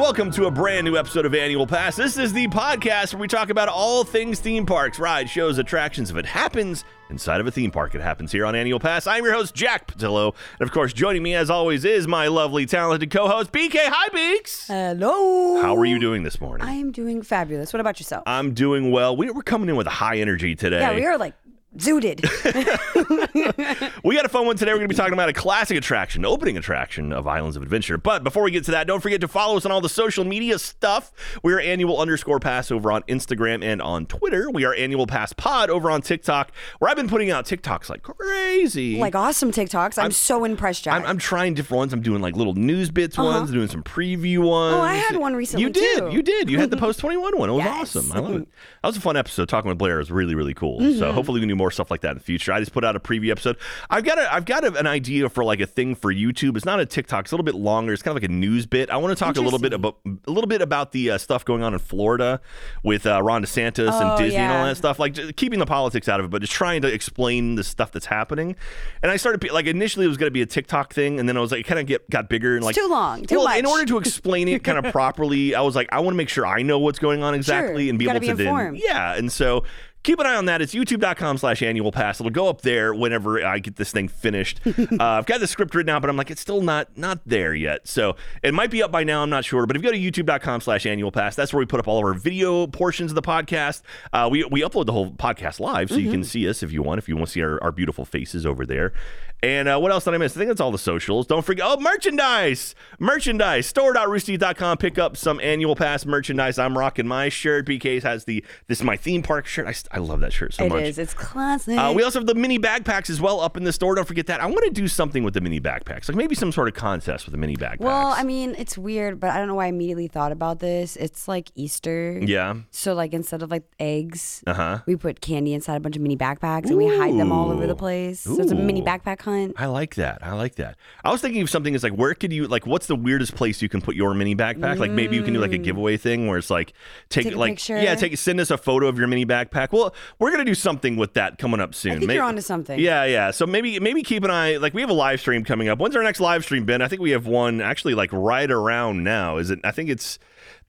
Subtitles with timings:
[0.00, 1.94] And welcome to a brand new episode of Annual Pass.
[1.94, 6.10] This is the podcast where we talk about all things theme parks, rides, shows, attractions.
[6.10, 9.06] If it happens inside of a theme park, it happens here on Annual Pass.
[9.06, 10.34] I'm your host, Jack Pattillo.
[10.58, 13.74] And of course, joining me as always is my lovely, talented co host, BK.
[13.76, 14.68] Hi, Beaks.
[14.68, 15.60] Hello.
[15.60, 16.66] How are you doing this morning?
[16.66, 17.74] I am doing fabulous.
[17.74, 18.22] What about yourself?
[18.24, 19.14] I'm doing well.
[19.14, 20.80] We- We're coming in with a high energy today.
[20.80, 21.34] yeah, we are like
[21.76, 22.20] zooted.
[24.02, 24.72] We got a fun one today.
[24.72, 27.98] We're going to be talking about a classic attraction, opening attraction of Islands of Adventure.
[27.98, 30.24] But before we get to that, don't forget to follow us on all the social
[30.24, 31.12] media stuff.
[31.42, 34.50] We are annual underscore pass over on Instagram and on Twitter.
[34.50, 38.02] We are annual pass pod over on TikTok, where I've been putting out TikToks like
[38.02, 38.98] crazy.
[38.98, 40.02] like awesome TikToks.
[40.02, 40.94] I'm, so impressed, Jack.
[40.94, 41.92] I'm, I'm trying different ones.
[41.92, 44.74] I'm doing like little news bits ones, doing some preview ones.
[44.74, 44.80] Uh-huh.
[44.82, 45.98] Oh, I had one recently, You did.
[45.98, 46.10] too.
[46.10, 46.50] You did.
[46.50, 47.48] You had the post 21 one.
[47.50, 47.96] It was Yes.
[47.96, 48.12] awesome.
[48.12, 48.48] I love it.
[48.82, 49.48] That was a fun episode.
[49.48, 50.80] Talking with Blair was really, really cool.
[50.80, 50.98] Mm-hmm.
[50.98, 52.52] So hopefully we can do more stuff like that in the future.
[52.52, 53.56] I just put out a preview episode.
[53.90, 56.56] I've got a, I've got a, an idea for like a thing for YouTube.
[56.56, 57.26] It's not a TikTok.
[57.26, 57.92] It's a little bit longer.
[57.92, 58.88] It's kind of like a news bit.
[58.90, 61.44] I want to talk a little bit about a little bit about the uh, stuff
[61.44, 62.40] going on in Florida
[62.82, 64.98] with uh, Ron DeSantis and Oh, Disney and all that stuff.
[64.98, 67.92] Like just keeping the politics out of it, but just trying to explain the stuff
[67.92, 68.56] that's happening.
[69.02, 71.36] And I started like initially it was going to be a TikTok thing, and then
[71.36, 73.58] I was like, it kind of get got bigger and like too long, too well,
[73.58, 76.28] in order to explain it kind of properly, I was like, I want to make
[76.28, 79.14] sure I know what's going on exactly and be able gotta to be then yeah.
[79.14, 79.64] And so
[80.02, 80.62] keep an eye on that.
[80.62, 82.20] It's youtube.com slash annual pass.
[82.20, 84.60] It'll go up there whenever I get this thing finished.
[84.66, 87.54] uh, I've got the script written out, but I'm like, it's still not not there
[87.54, 87.86] yet.
[87.86, 89.22] So it might be up by now.
[89.22, 89.66] I'm not sure.
[89.66, 91.98] But if you go to youtube.com slash annual pass, that's where we put up all
[91.98, 93.82] of our video portions of the podcast.
[94.12, 96.12] Uh, we, we upload the whole podcast live, so you Mm-hmm.
[96.12, 98.44] can see us if you want, if you want to see our, our beautiful faces
[98.46, 98.92] over there.
[99.42, 100.36] And uh, what else did I miss?
[100.36, 101.26] I think that's all the socials.
[101.26, 102.74] Don't forget, oh, merchandise!
[102.98, 103.66] Merchandise!
[103.66, 104.76] Store.roosterteeth.com.
[104.78, 106.58] Pick up some annual pass merchandise.
[106.58, 107.66] I'm rocking my shirt.
[107.66, 109.66] BK's has the, this is my theme park shirt.
[109.66, 110.82] I, I love that shirt so It much.
[110.82, 110.98] is.
[110.98, 111.78] It's classic.
[111.78, 113.94] Uh, we also have the mini backpacks as well up in the store.
[113.94, 114.40] Don't forget that.
[114.42, 117.24] I want to do something with the mini backpacks, like maybe some sort of contest
[117.24, 117.80] with the mini backpacks.
[117.80, 120.96] well, I mean, it's weird, but I don't know why I immediately thought about this.
[120.96, 122.18] It's like Easter.
[122.22, 122.56] yeah.
[122.70, 124.78] So like instead of like eggs, Uh huh.
[124.86, 127.66] we put candy inside a bunch of mini backpacks and we hide them all over
[127.66, 128.20] the place.
[128.20, 129.29] So it's a mini backpack hunt.
[129.56, 130.18] I like that.
[130.22, 130.76] I like that.
[131.04, 132.66] I was thinking of something as like, where could you like?
[132.66, 134.78] What's the weirdest place you can put your mini backpack?
[134.78, 136.72] Like maybe you can do like a giveaway thing where it's like
[137.08, 137.28] take, Mm.
[137.30, 137.80] Take like picture.
[137.80, 139.72] yeah, take send us a photo of your mini backpack.
[139.72, 141.92] Well, we're gonna do something with that coming up soon.
[141.92, 142.78] I think May- you're onto something.
[142.78, 143.30] Yeah, yeah.
[143.30, 144.56] So maybe maybe keep an eye.
[144.56, 145.78] Like we have a live stream coming up.
[145.78, 146.82] When's our next live stream, Ben?
[146.82, 149.36] I think we have one actually like right around now.
[149.38, 149.60] Is it?
[149.64, 150.18] I think it's.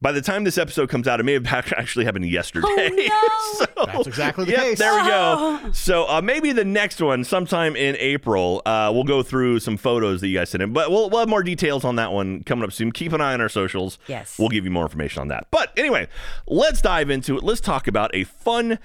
[0.01, 1.45] By the time this episode comes out, it may have
[1.77, 2.65] actually happened yesterday.
[2.67, 4.79] Oh, so, That's exactly the yep, case.
[4.79, 5.59] There we Oh.
[5.63, 5.71] go.
[5.73, 10.21] So uh, maybe the next one, sometime in April, uh, we'll go through some photos
[10.21, 10.73] that you guys sent in.
[10.73, 12.91] But we'll, we'll have more details on that one coming up soon.
[12.91, 13.99] Keep an eye on our socials.
[14.07, 14.39] Yes.
[14.39, 15.47] We'll give you more information on that.
[15.51, 16.07] But anyway,
[16.47, 17.43] let's dive into it.
[17.43, 18.79] Let's talk about a fun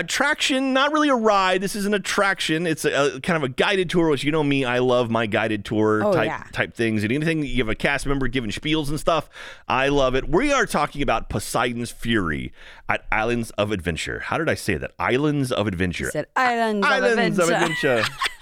[0.00, 1.60] attraction not really a ride.
[1.60, 2.66] This is an attraction.
[2.66, 5.26] It's a, a kind of a guided tour which you know me i love my
[5.26, 6.44] guided tour Oh, type yeah.
[6.52, 7.02] type things.
[7.02, 9.28] And anything you have a cast member giving spiels and stuff
[9.68, 10.28] i love it.
[10.28, 12.52] We are talking about poseidon's fury
[12.88, 14.20] at islands of adventure.
[14.20, 14.92] How did i say that?
[14.98, 16.10] Islands of adventure.
[16.10, 17.88] Said islands, islands of of adventure.
[17.98, 18.14] adventure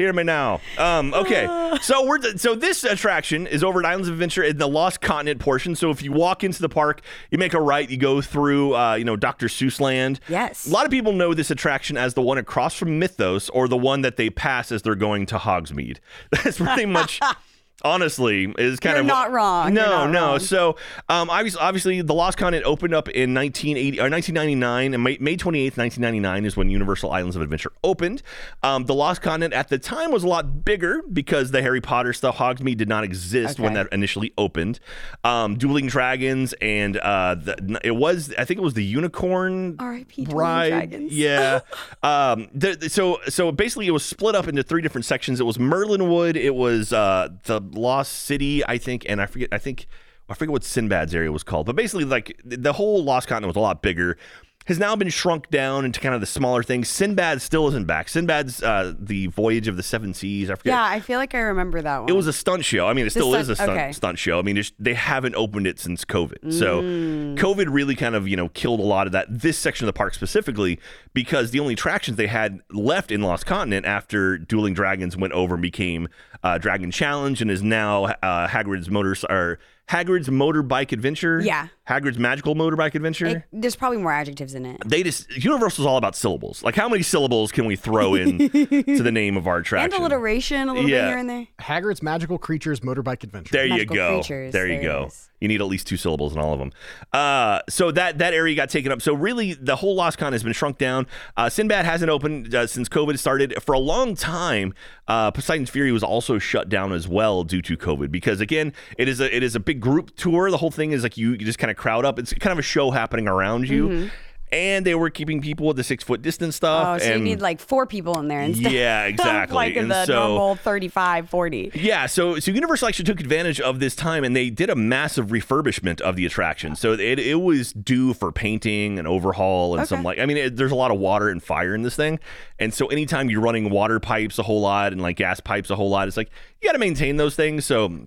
[0.00, 0.62] Hear me now.
[0.78, 1.46] Um, okay,
[1.82, 5.40] so we're so this attraction is over at Islands of Adventure in the Lost Continent
[5.40, 5.76] portion.
[5.76, 8.94] So if you walk into the park, you make a right, you go through, uh,
[8.94, 9.48] you know, Dr.
[9.48, 10.18] Seuss Land.
[10.26, 10.66] Yes.
[10.66, 13.76] A lot of people know this attraction as the one across from Mythos, or the
[13.76, 15.98] one that they pass as they're going to Hogsmeade.
[16.30, 17.20] That's pretty much.
[17.82, 19.74] Honestly, is kind You're of not wrong.
[19.74, 20.26] No, not no.
[20.32, 20.38] wrong.
[20.40, 20.76] So,
[21.08, 25.36] um, obviously, obviously, the Lost Continent opened up in 1980 or 1999, and May, May
[25.36, 28.22] 28th, 1999 is when Universal Islands of Adventure opened.
[28.62, 32.12] Um, the Lost Continent at the time was a lot bigger because the Harry Potter
[32.12, 34.80] stuff, Hogsmeade, did not exist when that initially opened.
[35.24, 40.24] Um, Dueling Dragons, and uh, the, it was, I think it was the Unicorn R.I.P.
[40.26, 41.12] Dragons.
[41.12, 41.60] Yeah.
[42.02, 45.40] um, the- so so basically, it was split up into three different sections.
[45.40, 46.36] It was Merlinwood.
[46.36, 49.48] It was uh, the Lost City, I think, and I forget.
[49.52, 49.86] I think
[50.28, 51.66] I forget what Sinbad's area was called.
[51.66, 54.16] But basically, like the whole Lost Continent was a lot bigger.
[54.66, 56.88] Has now been shrunk down into kind of the smaller things.
[56.88, 58.08] Sinbad still isn't back.
[58.08, 60.48] Sinbad's uh, the Voyage of the Seven Seas.
[60.48, 60.72] I forget.
[60.72, 62.08] Yeah, I feel like I remember that one.
[62.08, 62.86] It was a stunt show.
[62.86, 63.92] I mean, it still stunt- is a stunt, okay.
[63.92, 64.38] stunt show.
[64.38, 66.52] I mean, they haven't opened it since COVID.
[66.52, 69.94] So, COVID really kind of, you know, killed a lot of that, this section of
[69.94, 70.78] the park specifically,
[71.14, 75.54] because the only attractions they had left in Lost Continent after Dueling Dragons went over
[75.54, 76.08] and became
[76.44, 79.58] uh, Dragon Challenge and is now uh, Hagrid's Motor, or
[79.90, 81.40] Hagrid's Motorbike Adventure.
[81.40, 81.66] Yeah.
[81.88, 83.26] Hagrid's Magical Motorbike Adventure.
[83.26, 84.80] It- there's probably more adjectives in it.
[84.86, 86.62] they just Universal's all about syllables.
[86.62, 89.92] Like how many syllables can we throw in to the name of our attraction?
[89.94, 91.02] And alliteration, a little Yeah.
[91.02, 91.46] bit here and there.
[91.60, 93.52] Hagrid's Magical Creatures Motorbike Adventure.
[93.52, 94.18] There you go.
[94.20, 94.52] creatures.
[94.52, 95.06] There you There it go.
[95.06, 95.29] is.
[95.40, 96.72] You need at least two syllables in all of them.
[97.12, 99.00] Uh, so that that area got taken up.
[99.02, 101.06] So really, the whole Lost Con has been shrunk down.
[101.36, 103.54] Uh, Sinbad hasn't opened uh, since COVID started.
[103.62, 104.74] For a long time,
[105.08, 109.08] uh, Poseidon's Fury was also shut down as well due to COVID because again, it
[109.08, 110.50] is a it is a big group tour.
[110.50, 112.18] The whole thing is like you, you just kind of crowd up.
[112.18, 114.10] It's kind of a show happening around you.
[114.52, 117.00] And they were keeping people with the six foot distance stuff.
[117.00, 118.72] Oh, so you need like four people in there instead.
[118.72, 119.54] Yeah, exactly.
[119.54, 121.70] like And the so- normal 35, 40.
[121.74, 125.28] Yeah, so so Universal actually took advantage of this time and they did a massive
[125.28, 126.74] refurbishment of the attraction.
[126.74, 130.56] So it, it was due for painting and overhaul and some like I mean it,
[130.56, 132.18] there's a lot of water and fire in this thing.
[132.58, 135.76] And so anytime you're running water pipes a whole lot and like gas pipes a
[135.76, 136.30] whole lot, it's like
[136.60, 137.64] you got to maintain those things.
[137.64, 138.06] So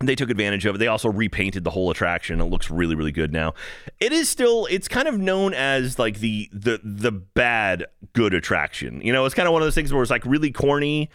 [0.00, 0.78] they took advantage of it.
[0.78, 2.40] They also repainted the whole attraction.
[2.40, 3.54] It looks really, really good now.
[4.00, 9.00] It is still it's kind of known as like the the the bad good attraction.
[9.02, 11.10] You know, it's kind of one of those things where it's like really corny.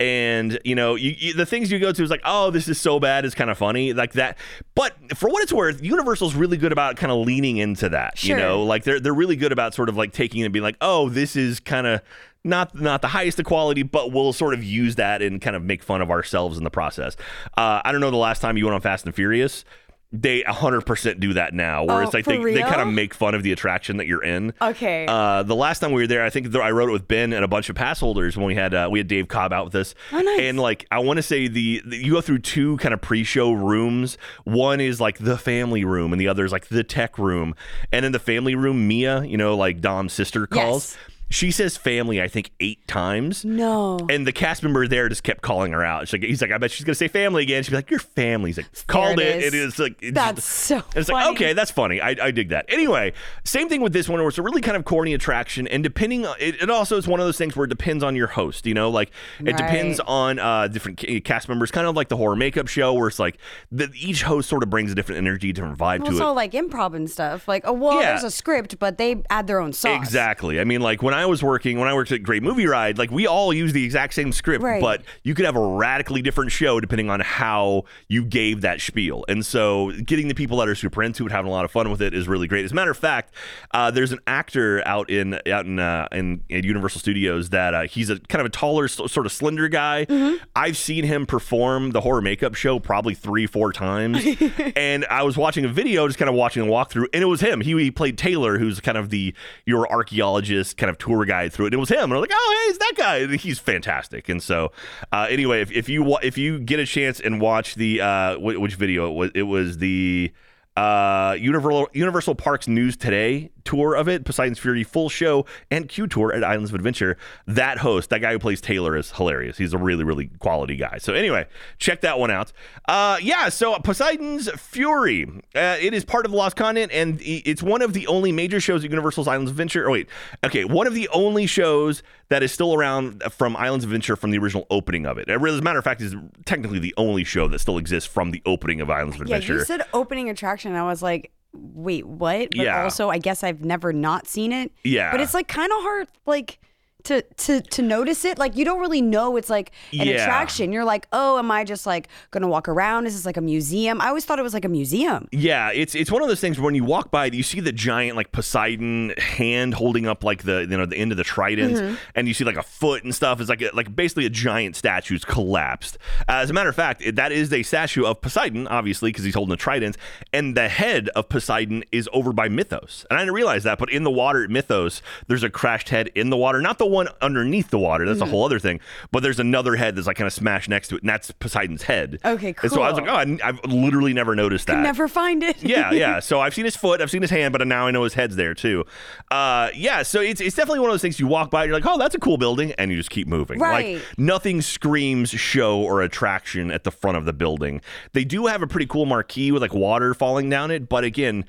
[0.00, 2.80] And you know, you, you, the things you go to is like, oh, this is
[2.80, 4.38] so bad, it's kind of funny, like that.
[4.76, 8.22] But for what it's worth, Universal's really good about kind of leaning into that.
[8.22, 10.62] You know, like they're they're really good about sort of like taking it and being
[10.62, 12.00] like, oh, this is kind of
[12.44, 15.62] not not the highest of quality, but we'll sort of use that and kind of
[15.62, 17.16] make fun of ourselves in the process.
[17.56, 19.64] Uh, I don't know the last time you went on Fast and Furious.
[20.10, 23.34] They 100% do that now, where Oh, it's like they, they kind of make fun
[23.34, 24.54] of the attraction that you're in.
[24.62, 25.04] Okay.
[25.06, 27.34] Uh, the last time we were there, I think th- I rode it with Ben
[27.34, 29.66] and a bunch of pass holders when we had uh, we had Dave Cobb out
[29.66, 29.94] with us.
[30.10, 30.40] Oh, nice.
[30.40, 33.52] And like I want to say the, the you go through two kind of pre-show
[33.52, 34.16] rooms.
[34.44, 37.54] One is like the family room, and the other is like the tech room.
[37.92, 40.96] And in the family room, Mia, you know, like Dom's sister calls.
[40.96, 41.14] Yes.
[41.30, 43.44] She says family, I think eight times.
[43.44, 43.98] no.
[44.08, 46.08] And the cast member there just kept calling her out.
[46.08, 47.62] She's like, he's like, I bet she's gonna say family again.
[47.62, 48.50] She's like, You're family.
[48.50, 49.44] He's like, called it it.
[49.44, 49.78] It is.
[49.78, 52.00] like it's That's so It's like okay, that's funny.
[52.00, 52.64] I, I dig that.
[52.68, 53.12] Anyway,
[53.44, 56.24] same thing with this one, where it's a really kind of corny attraction, and depending,
[56.26, 58.64] on, it, it also is one of those things where it depends on your host.
[58.66, 59.10] You know, like
[59.40, 63.08] it depends on uh, different cast members, kind of like the horror makeup show, where
[63.08, 63.36] it's like
[63.70, 66.12] the, each host sort of brings a different energy, different vibe to it.
[66.12, 67.46] also like improv and stuff.
[67.46, 68.10] Like, oh, well, Yeah.
[68.12, 69.96] there's a script, but they add their own sauce.
[70.00, 70.58] Exactly.
[70.60, 73.10] I mean, like when I was working, when I worked at Great Movie Ride, like
[73.10, 74.80] we all use the exact same script, Right.
[74.80, 79.24] but you could have a radically different show depending on how you gave that spiel.
[79.28, 81.90] And so, getting the people that are super into it, having a lot of fun
[81.90, 82.64] with it, is really great.
[82.64, 83.32] As a matter of fact,
[83.72, 87.82] uh, there's an actor out in out in uh, in, in Universal Studios that uh,
[87.82, 90.04] he's a kind of a taller, sort of slender guy.
[90.06, 90.44] Mm-hmm.
[90.56, 94.24] I've seen him perform the horror makeup show probably three, four times,
[94.76, 97.40] and I was watching a video, just kind of watching a walkthrough, and it was
[97.40, 97.60] him.
[97.60, 99.34] He, he played Taylor, who's kind of the
[99.66, 101.68] your archaeologist, kind of tour guide through it.
[101.68, 103.16] And it was him, and I'm like, oh, hey, it's that guy.
[103.18, 104.28] And he's fantastic.
[104.28, 104.72] And so,
[105.12, 108.74] uh, anyway, if, if you if you get a chance and watch the uh, which
[108.74, 110.32] video it was, it was the
[110.78, 116.06] uh, Universal Universal Parks News Today tour of it, Poseidon's Fury full show and Q
[116.06, 117.16] tour at Islands of Adventure.
[117.46, 119.58] That host, that guy who plays Taylor, is hilarious.
[119.58, 120.98] He's a really really quality guy.
[120.98, 121.48] So anyway,
[121.78, 122.52] check that one out.
[122.86, 125.26] Uh, yeah, so Poseidon's Fury,
[125.56, 128.60] uh, it is part of the Lost Continent, and it's one of the only major
[128.60, 129.84] shows at Universal's Islands of Adventure.
[129.84, 130.08] Or wait,
[130.44, 134.30] okay, one of the only shows that is still around from Islands of Adventure from
[134.30, 135.30] the original opening of it.
[135.30, 136.14] As a matter of fact, is
[136.44, 139.54] technically the only show that still exists from the opening of Islands of Adventure.
[139.54, 140.74] Yeah, you said opening attraction.
[140.74, 142.48] I was like, wait, what?
[142.50, 142.82] But Yeah.
[142.82, 144.70] also, I guess I've never not seen it.
[144.84, 145.10] Yeah.
[145.10, 146.58] But it's like kind of hard, like.
[147.04, 150.24] To, to to notice it like you don't really know it's like an Yeah.
[150.24, 153.40] attraction you're like oh am i just like gonna walk around is this like a
[153.40, 156.40] museum i always thought it was like a museum Yeah, it's it's one of those
[156.40, 160.42] things when you walk by, you see the giant like Poseidon hand holding up like
[160.42, 161.94] the you know the end of the trident, Mm-hmm.
[162.16, 163.40] and you see like a foot and stuff.
[163.40, 165.98] It's like a, like basically a giant statue's collapsed.
[166.28, 169.24] Uh, as a matter of fact, it, that is a statue of Poseidon, obviously because
[169.24, 169.96] he's holding a trident,
[170.32, 173.06] and the head of Poseidon is over by Mythos.
[173.08, 176.08] And I didn't realize that, but in the water at Mythos, there's a crashed head
[176.16, 178.06] in the water, not the one underneath the water.
[178.06, 178.80] That's a whole other thing.
[179.12, 181.82] But there's another head that's like kind of smashed next to it, and that's Poseidon's
[181.82, 182.18] head.
[182.24, 185.42] Okay, And so I was like, oh, I, I've literally never noticed that never find
[185.42, 186.20] it yeah, yeah.
[186.20, 188.36] So I've seen his foot, I've seen his hand, but now I know his head's
[188.36, 188.84] there too.
[189.30, 190.02] Uh, yeah.
[190.02, 192.14] So it's it's definitely one of those things you walk by, you're like, oh, that's
[192.14, 193.58] a cool building, and you just keep moving.
[193.58, 193.96] Right.
[193.96, 197.80] Like nothing screams show or attraction at the front of the building.
[198.12, 201.44] They do have a pretty cool marquee with like water falling down it, but again,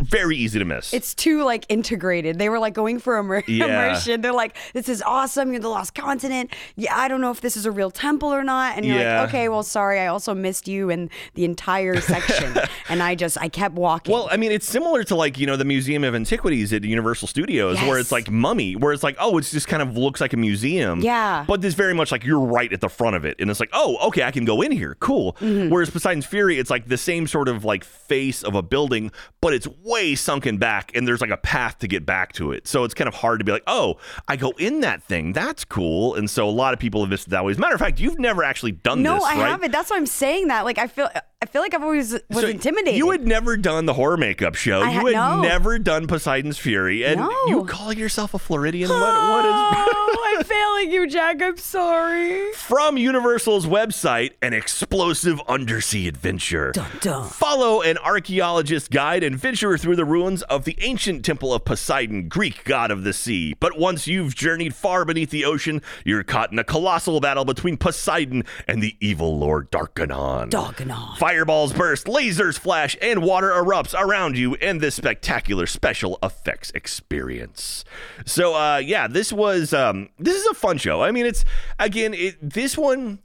[0.00, 0.92] very easy to miss.
[0.94, 2.38] it's too like integrated.
[2.38, 3.64] They were like going for immer- Yeah.
[3.66, 4.20] immersion.
[4.20, 5.52] They're like, "This is awesome.
[5.52, 6.54] You're the lost continent.
[6.76, 9.20] Yeah, I don't know if this is a real temple or not." And you're Yeah.
[9.22, 10.00] like, "Okay, well, sorry.
[10.00, 12.56] I also missed you in the entire section."
[12.88, 14.12] and I just I kept walking.
[14.12, 17.28] Well, I mean, it's similar to like you know the Museum of Antiquities at Universal
[17.28, 20.32] Studios, where it's like Mummy, where it's like oh, it's just kind of looks like
[20.32, 21.00] a museum.
[21.00, 21.44] Yeah.
[21.46, 23.70] But it's very much like you're right at the front of it, and it's like
[23.72, 25.34] oh, okay, I can go in here, cool.
[25.40, 25.70] Mm-hmm.
[25.70, 29.52] Whereas Poseidon's Fury, it's like the same sort of like face of a building, but
[29.52, 32.66] it's way sunken back, and there's like a path to get back to it.
[32.68, 35.64] So it's kind of hard to be like oh, I go in that thing, that's
[35.64, 36.14] cool.
[36.14, 37.52] And so a lot of people have missed it that way.
[37.52, 39.50] As a matter of fact, you've never actually done no, this, No, I right?
[39.50, 39.72] haven't.
[39.72, 40.64] That's why I'm saying that.
[40.64, 41.08] Like, I feel
[41.40, 42.98] I feel like I've always was So intimidated.
[42.98, 44.80] You had never done the horror makeup show.
[44.80, 45.40] I you had- no.
[45.40, 47.30] never done Poseidon's Fury, and No.
[47.46, 48.88] you call yourself a Floridian.
[48.90, 48.98] What?
[49.00, 49.52] Oh, what is?
[49.54, 51.40] Oh, I'm failing you, Jack.
[51.40, 52.52] I'm sorry.
[52.54, 56.72] From Universal's website, an explosive undersea adventure.
[56.72, 57.28] Dun, dun.
[57.28, 62.28] Follow an archaeologist guide and venture through the ruins of the ancient temple of Poseidon,
[62.28, 63.54] Greek god of the sea.
[63.60, 67.76] But once you've journeyed far beneath the ocean, you're caught in a colossal battle between
[67.76, 70.50] Poseidon and the evil Lord Darkenon.
[70.50, 71.16] Dogging on.
[71.28, 77.84] Fireballs burst, lasers flash, and water erupts around you in this spectacular special effects experience.
[78.24, 81.02] So, uh, yeah, this was um, this is a fun show.
[81.02, 81.44] I mean, it's
[81.78, 83.18] again, it, this one.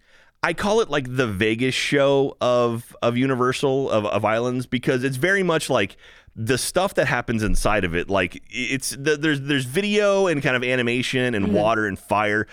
[0.45, 5.15] I call it like the Vegas show of of Universal of, of Islands because it's
[5.15, 5.95] very much like
[6.35, 8.09] the stuff that happens inside of it.
[8.09, 12.47] Like it's the, there's there's video and kind of animation and water and fire,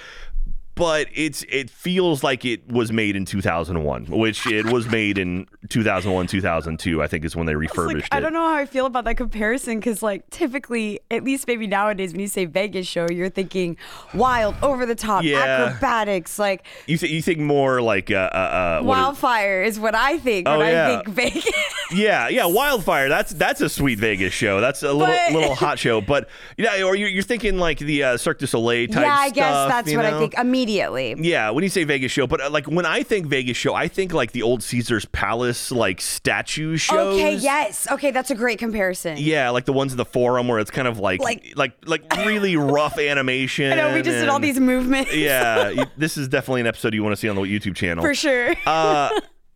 [0.80, 5.46] but it's it feels like it was made in 2001, which it was made in
[5.68, 7.02] 2001 2002.
[7.02, 9.16] I think is when they refurbished like, I don't know how I feel about that
[9.18, 13.76] comparison because, like, typically, at least maybe nowadays, when you say Vegas show, you're thinking
[14.14, 15.38] wild, over the top, Yeah.
[15.68, 16.38] acrobatics.
[16.38, 20.49] Like, You th- you think more like uh, uh, uh wildfire is what I think
[20.49, 20.88] Oh, when I yeah.
[21.02, 21.46] think Vegas.
[21.92, 23.08] Yeah, yeah, Wildfire.
[23.08, 24.60] That's that's a sweet Vegas show.
[24.60, 26.00] That's a little But- little hot show.
[26.00, 29.02] But yeah, or you're, you're thinking like the uh, Cirque du Soleil type.
[29.04, 30.70] yeah, I guess stuff, that's you what I think immediately.
[30.79, 33.89] Yeah, when you say Vegas show, but uh, like when I think Vegas show, I
[33.89, 37.17] think like the old Caesar's Palace like statue shows.
[37.19, 37.87] Okay, yes.
[37.91, 39.17] Okay, that's a great comparison.
[39.19, 42.03] Yeah, like the ones in the forum where it's kind of like Like- like like,
[42.25, 43.73] really rough animation.
[43.73, 45.15] I know we just did all these movements.
[45.15, 48.03] Yeah, this is definitely an episode you want to see on the YouTube channel.
[48.05, 48.55] for sure.
[48.67, 49.11] uh,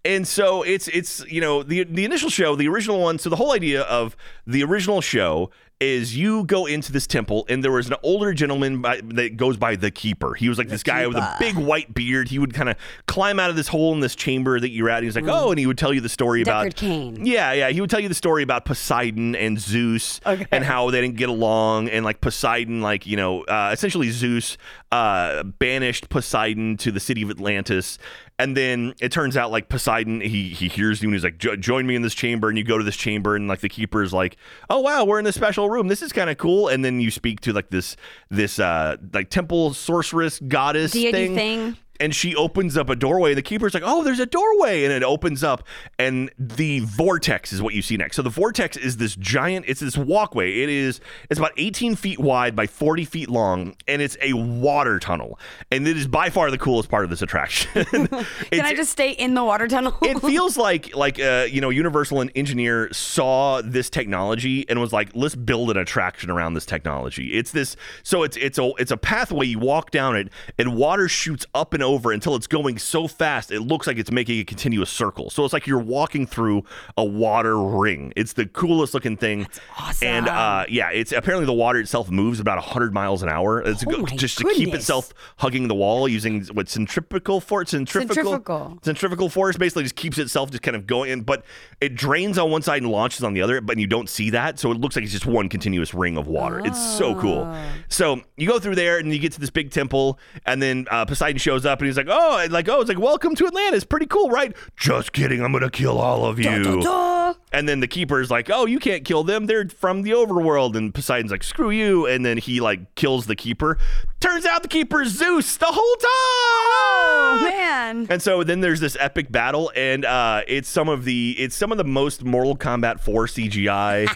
[0.06, 3.18] and so it's it's you know the the initial show, the original one.
[3.18, 4.16] So the whole idea of
[4.47, 5.50] the original show
[5.84, 9.56] is you go into this temple and there was an older gentleman by, that goes
[9.56, 10.34] by the keeper.
[10.34, 12.28] He was like this guy with a big white beard.
[12.28, 12.76] He would kind of
[13.06, 15.02] climb out of this hole in this chamber that you're at.
[15.02, 17.26] He was like, oh, and he would tell you the story about Deckard Cain.
[17.26, 17.68] Yeah, yeah.
[17.70, 20.46] He would tell you the story about Poseidon and Zeus Okay.
[20.50, 24.56] and how they didn't get along and like Poseidon, like you know, uh, essentially Zeus
[24.92, 27.98] uh, banished Poseidon to the city of Atlantis.
[28.36, 31.54] And then it turns out like Poseidon, he he hears you and he's like, "Jo-
[31.54, 32.48] join me in this chamber.
[32.48, 34.36] And you go to this chamber and like the keeper is like,
[34.68, 35.88] oh wow, we're in this special room.
[35.88, 36.68] This is kind of cool.
[36.68, 37.96] And then you speak to like this
[38.30, 41.34] this uh like temple sorceress goddess Deity thing.
[41.34, 41.76] thing.
[42.00, 44.92] And she opens up a doorway, and the keeper's like, "Oh, there's a doorway," and
[44.92, 45.62] it opens up,
[45.98, 48.16] and the vortex is what you see next.
[48.16, 49.66] So the vortex is this giant.
[49.68, 50.62] It's this walkway.
[50.62, 51.00] It is.
[51.30, 55.38] It's about 18 feet wide by 40 feet long, and it's a water tunnel.
[55.70, 57.86] And it is by far the coolest part of this attraction.
[58.06, 58.24] Can
[58.64, 59.96] I just stay in the water tunnel?
[60.02, 64.92] it feels like like uh, you know Universal and engineer saw this technology and was
[64.92, 67.34] like let's build an attraction around this technology.
[67.34, 71.08] It's this so it's it's a it's a pathway you walk down it and water
[71.08, 74.44] shoots up and over until it's going so fast it looks like it's making a
[74.44, 75.30] continuous circle.
[75.30, 76.64] So it's like you're walking through
[76.96, 78.12] a water ring.
[78.16, 79.46] It's the coolest looking thing.
[79.78, 80.08] awesome.
[80.08, 83.60] And uh, yeah, it's apparently the water itself moves about 100 miles an hour.
[83.60, 88.78] It's Oh just to keep itself hugging the wall using what centripetal force centrifugal Centrifugal.
[88.82, 91.44] centrifugal force basically just keeps itself just kind of going in, but
[91.80, 94.58] it drains on one side and launches on the other, but you don't see that.
[94.58, 96.60] So it looks like it's just one continuous ring of water.
[96.64, 97.42] It's so cool.
[97.46, 97.66] Oh.
[97.88, 101.04] So you go through there and you get to this big temple, and then uh,
[101.04, 103.84] Poseidon shows up and he's like, Oh, and like, oh, it's like, welcome to Atlantis.
[103.84, 104.54] Pretty cool, right?
[104.76, 105.42] Just kidding.
[105.42, 106.62] I'm going to kill all of you.
[106.62, 107.34] Duh, duh.
[107.52, 109.46] And then the keeper's like, "Oh, you can't kill them.
[109.46, 113.36] They're from the overworld." And Poseidon's like, "Screw you!" And then he like kills the
[113.36, 113.78] keeper.
[114.24, 116.10] Turns out the keeper's Zeus the whole time.
[116.10, 118.06] Oh man.
[118.08, 121.70] And so then there's this epic battle, and uh, it's some of the it's some
[121.72, 124.14] of the most Mortal Kombat 4 CGI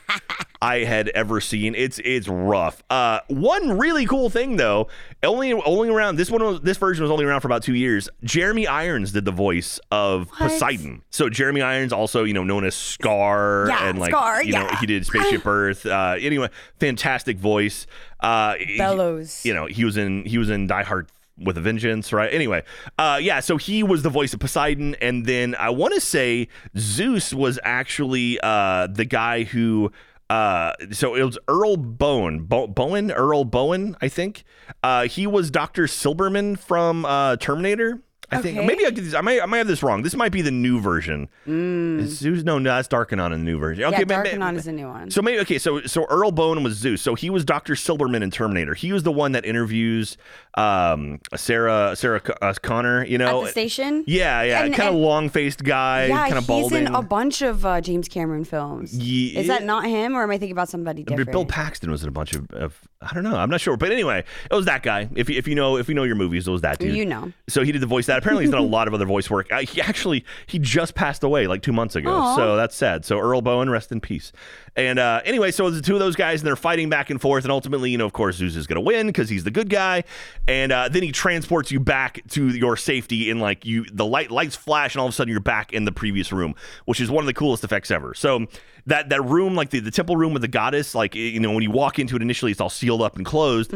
[0.62, 1.74] I had ever seen.
[1.74, 2.82] It's it's rough.
[2.88, 4.88] Uh, one really cool thing though,
[5.22, 8.08] only only around this one was, this version was only around for about two years.
[8.24, 10.52] Jeremy Irons did the voice of What?
[10.52, 11.02] Poseidon.
[11.10, 14.68] So Jeremy Irons, also you know known as Scar, Yeah, and like Scar, you know
[14.80, 15.84] he did Spaceship Earth.
[15.84, 16.48] Uh, anyway,
[16.80, 17.86] fantastic voice.
[18.20, 19.44] Uh, he- Bellows.
[19.44, 21.09] you know he was in he was in Die Hard
[21.40, 22.33] with a vengeance right?
[22.33, 22.64] Anyway
[22.99, 26.49] uh yeah so he was the voice of poseidon and then i want to say
[26.76, 29.93] zeus was actually uh the guy who
[30.31, 33.11] uh so it was earl Boen Bo- bowen?
[33.12, 34.45] Earl Boen i think.
[34.83, 39.20] Uh he was dr silberman from uh terminator I think maybe I, get this, I
[39.23, 40.02] might I might have this wrong.
[40.02, 41.28] This might be the new version.
[41.47, 42.44] Is Zeus?
[42.44, 43.85] No, no, that's Darkenon in the new version.
[43.85, 44.11] Okay, Mm.
[44.11, 45.11] yeah, ma- ma- Darkenon is a new one.
[45.11, 47.00] so maybe okay, so so Earl Boen was Zeus.
[47.00, 47.75] So he was Dr.
[47.75, 48.75] Silberman in Terminator.
[48.75, 50.16] He was the one that interviews
[50.58, 54.04] um Sarah Sarah uh, Connor, you know, At the station.
[54.06, 56.80] Yeah, yeah, kind of long-faced guy, Yeah, kind of balding.
[56.80, 58.92] he's in a bunch of uh, James Cameron films.
[58.96, 61.30] Ye- Is that not him, or am I thinking about somebody different?
[61.30, 63.36] Bill Paxton was in a bunch of, of I don't know.
[63.36, 65.08] I'm not sure, but anyway, it was that guy.
[65.14, 66.96] If you, if you know if you know your movies, it was that dude.
[66.96, 67.32] You know.
[67.48, 69.52] So he did the voice of apparently he's done a lot of other voice work.
[69.52, 72.36] Uh, he actually he just passed away like two months ago, Aw.
[72.36, 73.04] so that's sad.
[73.04, 74.32] So Earl Boen, rest in peace.
[74.74, 77.44] And uh, anyway, so the two of those guys, and they're fighting back and forth,
[77.44, 79.68] and ultimately, you know, of course, Zeus is going to win because he's the good
[79.68, 80.04] guy,
[80.49, 84.31] and uh, then he transports you back to your safety in like you the light
[84.31, 86.55] lights flash, and all of a sudden you're back in the previous room,
[86.87, 88.14] which is one of the coolest effects ever.
[88.14, 88.47] So
[88.87, 91.62] that that room, like the, the temple room with the goddess, like you know, when
[91.62, 93.75] you walk into it initially, it's all sealed up and closed.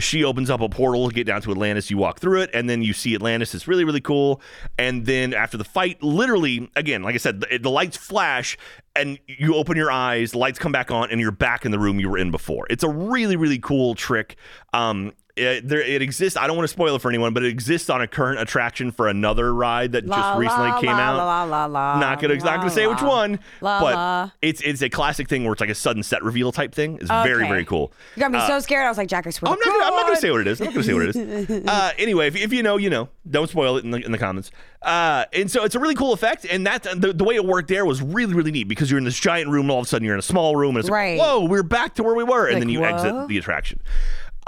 [0.00, 1.90] She opens up a portal to get down to Atlantis.
[1.90, 3.54] You walk through it, and then you see Atlantis.
[3.54, 4.40] It's really, really cool.
[4.76, 8.58] And then after the fight, literally, again, like I said, the, the lights flash,
[8.96, 12.00] and you open your eyes, lights come back on, and you're back in the room
[12.00, 12.66] you were in before.
[12.70, 14.36] It's a really, really cool trick.
[14.72, 16.36] Um, it, there, it exists.
[16.36, 18.90] I don't want to spoil it for anyone, but it exists on a current attraction
[18.90, 21.16] for another ride that La, just recently la, came la, out.
[21.16, 25.28] la, la, la, Not gonna not gonna say which one, but it's it's a classic
[25.28, 26.96] thing where it's like a sudden set reveal type thing.
[27.00, 27.48] It's very Okay.
[27.48, 27.92] very cool.
[28.16, 28.84] You got me so scared.
[28.84, 29.50] I was like, Jack, I swear.
[29.50, 30.60] Uh, I'm not, gonna, I'm not gonna say what it is.
[30.60, 31.64] I'm not gonna say what it is.
[31.68, 33.08] Uh, anyway, if, if you know, you know.
[33.30, 34.50] Don't spoil it in the, in the comments.
[34.80, 37.68] Uh, and so it's a really cool effect, and that the, the way it worked
[37.68, 39.88] there was really really neat because you're in this giant room, and all of a
[39.88, 41.18] sudden you're in a small room, and it's Right.
[41.18, 42.86] like, whoa, we're back to where we were, and Like, then you whoa.
[42.86, 43.80] exit the attraction.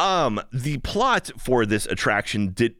[0.00, 2.74] Um, the plot for this attraction did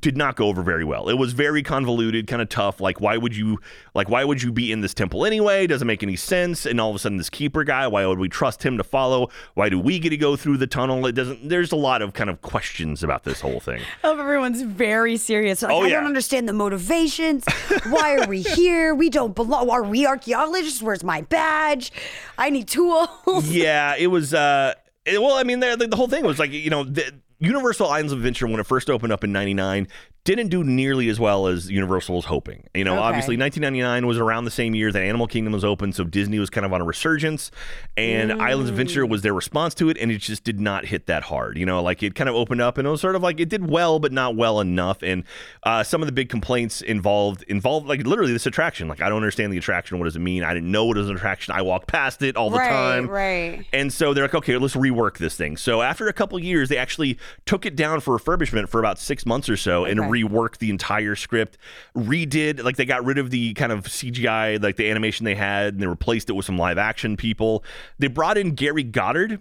[0.00, 1.08] did not go over very well.
[1.08, 2.78] It was very convoluted, kind of tough.
[2.80, 3.58] Like, why would you
[3.94, 5.66] like why would you be in this temple anyway?
[5.66, 6.66] Doesn't make any sense.
[6.66, 9.30] And all of a sudden, this keeper guy, why would we trust him to follow?
[9.54, 11.06] Why do we get to go through the tunnel?
[11.06, 11.48] It doesn't.
[11.48, 13.80] There's a lot of kind of questions about this whole thing.
[14.04, 15.62] I hope everyone's very serious.
[15.62, 15.94] Like, Oh, I yeah.
[15.94, 17.44] don't understand the motivations.
[17.88, 18.94] Why are we here?
[18.94, 19.70] We don't belong.
[19.70, 20.82] Are we archaeologists?
[20.82, 21.92] Where's my badge?
[22.36, 23.48] I need tools.
[23.48, 24.34] yeah, it was.
[24.34, 24.74] uh
[25.12, 28.18] Well, I mean, the, the whole thing was like you know, the, Universal Islands of
[28.18, 29.88] Adventure when it first opened up in '99
[30.24, 32.64] didn't do nearly as well as Universal was hoping.
[32.74, 33.02] You know, Okay.
[33.02, 36.50] obviously 1999 was around the same year that Animal Kingdom was open, so Disney was
[36.50, 37.50] kind of on a resurgence,
[37.96, 41.06] and Islands of Adventure was their response to it, and it just did not hit
[41.06, 41.56] that hard.
[41.56, 43.48] You know, like it kind of opened up, and it was sort of like it
[43.48, 45.02] did well, but not well enough.
[45.02, 45.24] And
[45.62, 48.86] uh, some of the big complaints involved involved like literally this attraction.
[48.86, 49.98] Like I don't understand the attraction.
[49.98, 50.44] What does it mean?
[50.44, 51.54] I didn't know it was an attraction.
[51.54, 53.08] I walked past it all the right, time.
[53.08, 53.64] right.
[53.72, 55.56] And so they're like, okay, let's rework this thing.
[55.56, 59.24] So after a couple years, they actually took it down for refurbishment for about six
[59.24, 60.08] months or so and Okay.
[60.24, 61.58] Reworked the entire script,
[61.96, 65.74] redid, like they got rid of the kind of CGI, like the animation they had,
[65.74, 67.64] and they replaced it with some live action people.
[67.98, 69.40] They brought in Gary Goddard.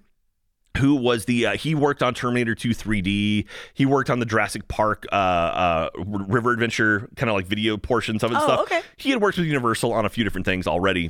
[0.77, 1.47] Who was the?
[1.47, 3.45] Uh, he worked on Terminator 2 3D.
[3.73, 8.23] He worked on the Jurassic Park uh, uh, River Adventure, kind of like video portions
[8.23, 8.35] of it.
[8.35, 8.59] and Oh, stuff.
[8.61, 8.81] okay.
[8.95, 11.09] He had worked with Universal on a few different things already.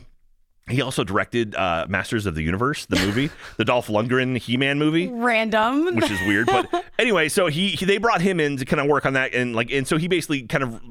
[0.70, 5.08] He also directed uh, Masters of the Universe, the movie, the Dolph Lundgren He-Man movie,
[5.08, 5.96] Random.
[5.96, 6.48] which is weird.
[6.48, 9.34] But anyway, so he, he they brought him in to kind of work on that,
[9.34, 10.82] and like, and so he basically kind of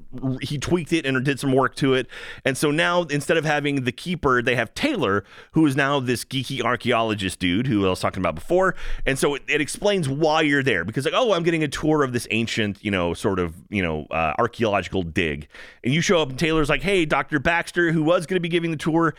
[0.40, 2.06] he tweaked it and did some work to it.
[2.44, 6.24] And so now instead of having the keeper, they have Taylor, who is now this
[6.24, 8.74] geeky archaeologist dude who I was talking about before.
[9.04, 12.02] And so it, it explains why you're there because like, oh, I'm getting a tour
[12.02, 15.48] of this ancient, you know, sort of, you know, uh, archaeological dig,
[15.84, 18.48] and you show up, and Taylor's like, hey, Doctor Baxter, who was going to be
[18.48, 19.14] giving the tour,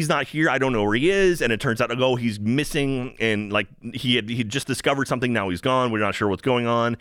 [0.00, 0.48] he's not here.
[0.48, 3.66] I don't know where he is, and it turns out, oh, he's missing, and like
[3.92, 5.30] he had he just discovered something.
[5.30, 5.92] Now he's gone.
[5.92, 6.96] We're not sure what's going on,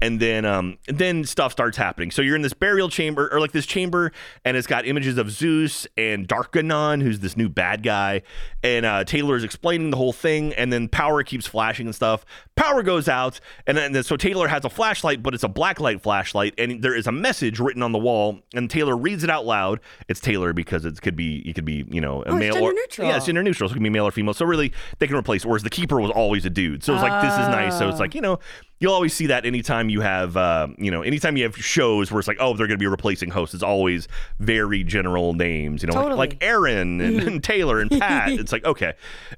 [0.00, 2.12] and then um then stuff starts happening.
[2.12, 4.12] So you're in this burial chamber or like this chamber,
[4.44, 8.22] and it's got images of Zeus and Darkenon, who's this new bad guy,
[8.62, 12.24] and uh, Taylor is explaining the whole thing, and then power keeps flashing and stuff.
[12.54, 16.54] Power goes out, and then so Taylor has a flashlight, but it's a blacklight flashlight,
[16.56, 19.80] and there is a message written on the wall, and Taylor reads it out loud.
[20.08, 22.70] It's Taylor because it could be it could be you know a Oh, male gender
[22.70, 23.08] or neutral.
[23.08, 23.68] yeah, it's gender neutral.
[23.68, 24.34] So it can be male or female.
[24.34, 25.44] So really, they can replace.
[25.44, 26.84] Whereas the keeper was always a dude.
[26.84, 27.78] So it's like this is nice.
[27.78, 28.38] So it's like you know,
[28.80, 32.18] you'll always see that anytime you have uh, you know, anytime you have shows where
[32.18, 33.54] it's like oh they're going to be replacing hosts.
[33.54, 34.08] It's always
[34.38, 35.82] very general names.
[35.82, 36.18] You know, like, Totally.
[36.18, 38.28] like Aaron and, and Taylor and Pat.
[38.32, 38.94] it's like okay.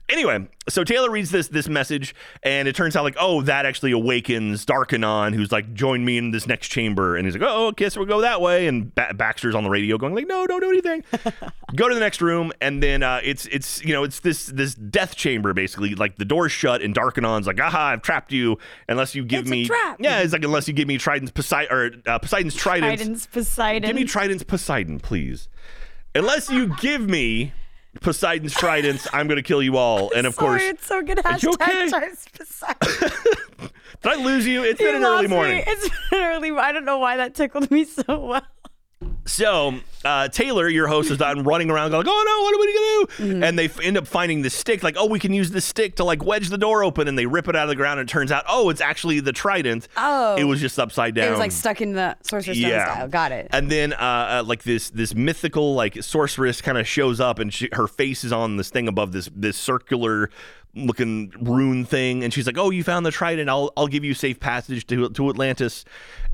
[0.08, 3.92] Anyway, so Taylor reads this this message, and it turns out like oh that actually
[3.92, 7.88] awakens Darkenon, who's like join me in this next chamber, and he's like oh okay
[7.88, 10.60] so we'll go that way, and ba- Baxter's on the radio going like no don't
[10.60, 11.04] do anything.
[11.74, 14.74] go to the next room, and then uh, it's it's you know it's this this
[14.74, 19.14] death chamber basically like the door's shut, and Darkenon's like aha I've trapped you unless
[19.14, 21.90] you give It's a me yeah it's like unless you give me Trident's Poseidon or
[22.06, 22.98] uh, Poseidon's Trident.
[22.98, 23.88] Trident's Poseidon.
[23.88, 25.48] Give me Trident's Poseidon, please.
[26.14, 27.52] Unless you give me
[28.00, 30.12] Poseidon's Tridents, I'm going to kill you all.
[30.14, 31.18] And of Sorry, course, it's so good.
[31.18, 31.90] Hashtag okay?
[32.36, 33.12] Poseidon.
[34.02, 34.62] did I lose you?
[34.64, 35.36] It's You been an early lost me.
[35.36, 35.64] morning.
[35.66, 36.50] It's been early.
[36.52, 38.42] I don't know why that tickled me so well.
[39.26, 42.66] So uh, Taylor, your host, is done running around going, "Oh no, what are we
[42.66, 43.44] gonna do?" Mm-hmm.
[43.44, 44.82] And they f- end up finding the stick.
[44.82, 47.26] Like, "Oh, we can use this stick to like wedge the door open." And they
[47.26, 49.88] rip it out of the ground, and it turns out, oh, it's actually the trident.
[49.96, 50.36] Oh.
[50.36, 51.28] it was just upside down.
[51.28, 53.08] It was like stuck in the Sorcerer's Stone style.
[53.08, 53.48] Got it.
[53.50, 57.52] And then, uh, uh, like this, this mythical like sorceress kind of shows up, and
[57.52, 60.30] she, her face is on this thing above this this circular
[60.76, 63.48] looking rune thing, and she's like, "Oh, you found the trident.
[63.48, 65.84] I'll I'll give you safe passage to to Atlantis."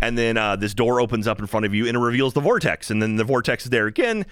[0.00, 2.40] And then uh, this door opens up in front of you, and it reveals the
[2.40, 4.26] vortex, and then the vortex is there again.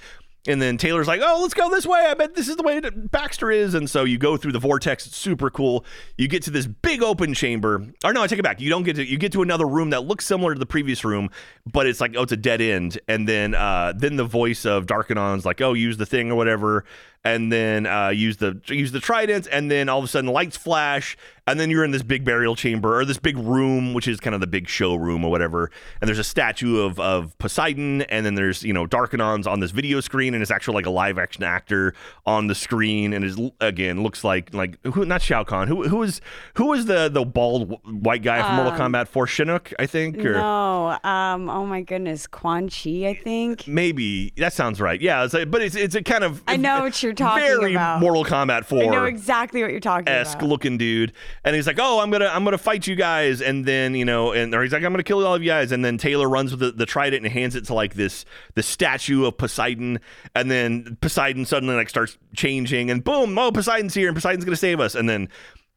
[0.48, 1.98] And then Taylor's like, "Oh, let's go this way.
[2.08, 4.58] I bet this is the way that Baxter is." And so you go through the
[4.58, 5.06] vortex.
[5.06, 5.84] It's super cool.
[6.16, 7.86] You get to this big open chamber.
[8.02, 8.58] Or no, I take it back.
[8.58, 9.04] You don't get to.
[9.04, 11.28] You get to another room that looks similar to the previous room,
[11.70, 12.98] but it's like, oh, it's a dead end.
[13.06, 16.86] And then, uh, then the voice of Darkenon's like, "Oh, use the thing or whatever."
[17.22, 20.56] And then uh, use the use the trident, and then all of a sudden lights
[20.56, 24.20] flash, and then you're in this big burial chamber or this big room, which is
[24.20, 25.70] kind of the big showroom or whatever.
[26.00, 29.70] And there's a statue of of Poseidon, and then there's you know Darkenon's on this
[29.70, 31.92] video screen, and it's actually like a live action actor
[32.24, 36.02] on the screen, and is again looks like like who not Shao Kahn, who who
[36.02, 36.22] is
[36.54, 40.32] who is the the bald white guy from Mortal Kombat for Shinnok, I think, or
[40.32, 43.66] No, um, oh my goodness, Quan Chi, I think.
[43.68, 44.98] maybe that sounds right.
[45.02, 47.74] Yeah, it's like, but it's it's a kind of I know what you're talking very
[47.74, 48.00] about.
[48.00, 48.82] Mortal Kombat Four.
[48.82, 50.20] I know exactly what you're talking about.
[50.20, 50.48] esque about.
[50.48, 51.12] looking dude,
[51.44, 54.32] and he's like, "Oh, I'm gonna I'm gonna fight you guys," and then you know,
[54.32, 56.50] and or he's like, "I'm gonna kill all of you guys," and then Taylor runs
[56.50, 60.00] with the, the trident and hands it to like this the statue of Poseidon,
[60.34, 64.56] and then Poseidon suddenly like starts changing, and boom, oh Poseidon's here, and Poseidon's gonna
[64.56, 65.28] save us, and then.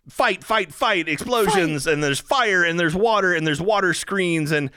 [0.10, 4.70] Fight, fight, fight, explosions, and there's fire, and there's water, and there's water screens, and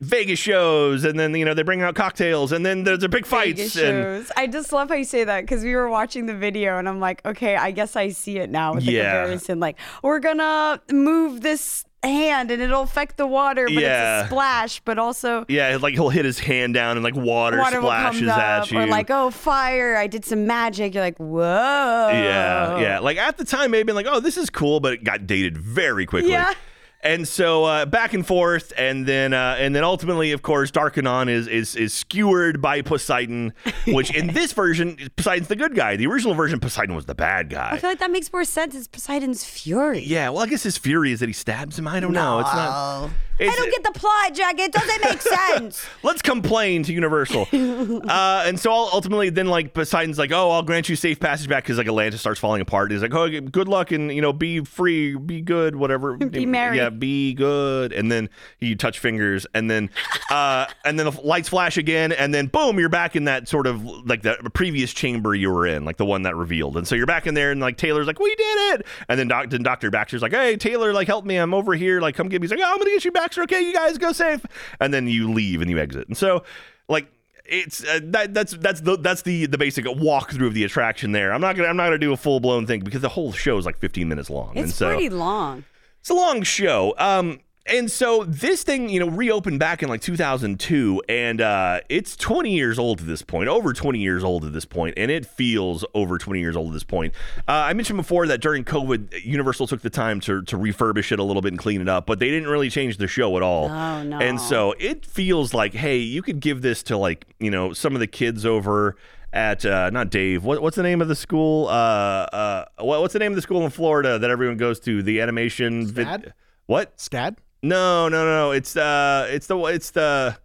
[0.00, 3.26] Vegas shows, and then you know they bring out cocktails, and then there's a big
[3.26, 4.32] fights, Vegas and shows.
[4.36, 7.00] I just love how you say that because we were watching the video and I'm
[7.00, 9.22] like, okay, I guess I see it now with the Yeah.
[9.22, 9.58] comparison.
[9.58, 14.20] Like, we're gonna move this hand and it'll affect the water, but Yeah.
[14.20, 17.58] it's a splash, but also yeah, like he'll hit his hand down, and like water,
[17.58, 19.96] water splashes at you, or like, oh, fire!
[19.96, 20.94] I did some magic.
[20.94, 22.10] You're like, whoa.
[22.12, 22.98] Yeah, yeah.
[23.00, 26.06] Like at the time, maybe like, oh, this is cool, but it got dated very
[26.06, 26.30] quickly.
[26.30, 26.54] Yeah.
[27.00, 31.28] And so uh, back and forth, and then uh, and then ultimately, of course, Darkenon
[31.28, 33.52] is is is skewered by Poseidon,
[33.86, 35.94] which in this version, Poseidon's the good guy.
[35.96, 37.70] The original version, Poseidon was the bad guy.
[37.70, 38.74] I feel like that makes more sense.
[38.74, 40.00] It's Poseidon's fury.
[40.00, 41.86] yeah, well, I guess his fury is that he stabs him.
[41.86, 42.40] I don't know.
[42.40, 43.10] It's not.
[43.40, 44.58] I don't get the plot, Jack.
[44.58, 45.86] It doesn't make sense.
[46.02, 47.42] let's complain to Universal.
[47.52, 51.64] uh, and so ultimately, then like Poseidon's like, oh, I'll grant you safe passage back
[51.64, 52.90] because like Atlantis starts falling apart.
[52.90, 56.16] He's like, oh, good luck and you know, be free, be good, whatever.
[56.28, 56.76] Be merry.
[56.76, 57.92] Yeah, be good.
[57.92, 58.28] And then
[58.60, 59.88] you touch fingers, and then
[60.30, 63.66] uh, and then the lights flash again, and then boom, you're back in that sort
[63.66, 66.76] of like the previous chamber you were in, like the one that revealed.
[66.76, 68.86] And so you're back in there, and like Taylor's like, we did it.
[69.08, 72.00] And then, doc- then Doctor Baxter's like, hey, Taylor, like help me, I'm over here,
[72.00, 72.44] like come get me.
[72.46, 73.42] He's like, oh, I'm gonna get you, Baxter.
[73.42, 74.44] Okay, you guys go safe.
[74.80, 76.08] And then you leave and you exit.
[76.08, 76.44] And so
[76.88, 77.06] like
[77.44, 81.32] it's uh, that that's that's the that's the the basic walkthrough of the attraction there.
[81.32, 83.56] I'm not gonna I'm not gonna do a full blown thing because the whole show
[83.58, 84.50] is like 15 minutes long.
[84.56, 85.64] and It's so pretty long.
[86.00, 86.94] it's a long show.
[86.98, 92.16] Um, and so this thing, you know, reopened back in like 2002, and uh, it's
[92.16, 95.26] 20 years old at this point, over 20 years old at this point, and it
[95.26, 97.14] feels over 20 years old at this point.
[97.46, 101.18] Uh, I mentioned before that during COVID, Universal took the time to to refurbish it
[101.18, 103.42] a little bit and clean it up, but they didn't really change the show at
[103.42, 103.68] all.
[103.68, 104.18] Oh, no.
[104.18, 107.94] And so it feels like, hey, you could give this to like, you know, some
[107.94, 108.96] of the kids over
[109.32, 110.44] at uh, not Dave.
[110.44, 111.68] What, what's the name of the school?
[111.68, 115.02] Uh, uh, what, what's the name of the school in Florida that everyone goes to?
[115.02, 115.86] The animation.
[115.86, 116.32] vid- SCAD?
[116.66, 116.96] what?
[116.96, 117.36] Scad?
[117.62, 118.52] No, no, no.
[118.52, 120.36] It's uh, it's the it's the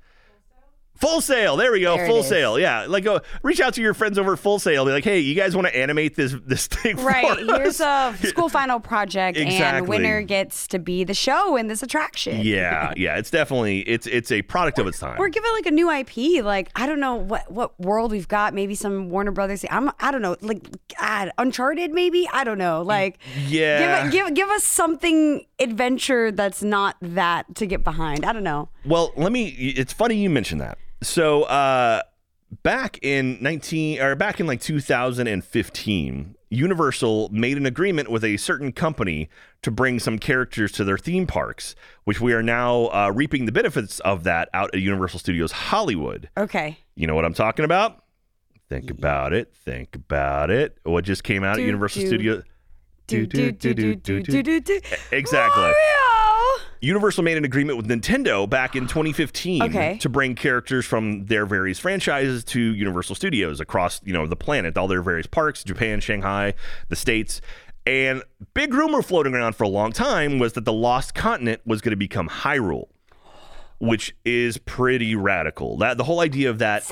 [1.03, 1.55] Full Sail.
[1.57, 1.97] There we go.
[1.97, 2.23] There Full.
[2.23, 2.57] Sail.
[2.59, 4.85] Yeah, like go reach out to your friends over at Full Sail.
[4.85, 6.97] Be like, hey, you guys want to animate this this thing?
[6.97, 7.37] Right.
[7.37, 8.23] Here's us?
[8.23, 9.77] a school final project, Exactly.
[9.79, 12.41] and winner gets to be the show in this attraction.
[12.41, 13.17] Yeah, yeah.
[13.17, 15.19] It's definitely it's it's a product of its time.
[15.19, 16.43] Or give it like a new IP.
[16.43, 18.53] Like I don't know what what world we've got.
[18.53, 19.65] Maybe some Warner Brothers.
[19.69, 20.37] I'm I don't know.
[20.41, 20.61] Like
[20.99, 21.91] God, Uncharted.
[21.91, 22.81] Maybe I don't know.
[22.81, 24.03] Like Yeah.
[24.09, 28.25] give give give us something adventure that's not that to get behind.
[28.25, 28.69] I don't know.
[28.85, 29.47] Well, let me.
[29.49, 30.77] It's funny you mentioned that.
[31.03, 32.01] So, uh,
[32.63, 38.71] back in nineteen or back in like 2015, Universal made an agreement with a certain
[38.71, 39.29] company
[39.61, 43.51] to bring some characters to their theme parks, which we are now uh, reaping the
[43.51, 46.29] benefits of that out at Universal Studios Hollywood.
[46.37, 46.77] Okay.
[46.95, 48.03] You know what I'm talking about?
[48.69, 49.53] Think about it.
[49.53, 50.77] Think about it.
[50.83, 52.43] What just came out at Universal do, Studios?
[53.07, 54.79] Do do do do do do do do.
[55.11, 55.61] Exactly.
[55.61, 56.12] Mario!
[56.83, 59.97] Universal made an agreement with Nintendo back in 2015 Okay.
[59.99, 64.77] to bring characters from their various franchises to Universal Studios across, you know, the planet,
[64.77, 66.53] all their various parks, Japan, Shanghai,
[66.89, 67.39] the States.
[67.85, 68.21] And
[68.53, 71.91] big rumor floating around for a long time was that the Lost Continent was going
[71.91, 72.89] to become Hyrule,
[73.79, 75.77] which is pretty radical.
[75.77, 76.83] That the whole idea of that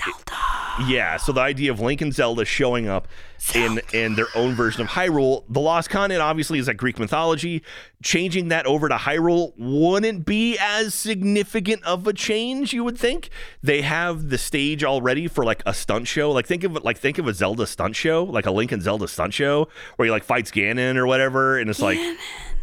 [0.79, 3.07] Yeah, so the idea of Link and Zelda showing up
[3.55, 7.63] in in their own version of Hyrule, the lost continent obviously is like Greek mythology.
[8.03, 13.29] Changing that over to Hyrule wouldn't be as significant of a change, you would think.
[13.61, 16.31] They have the stage already for like a stunt show.
[16.31, 19.07] Like think of like think of a Zelda stunt show, like a Link and Zelda
[19.07, 21.99] stunt show where he like fights Ganon or whatever, and it's like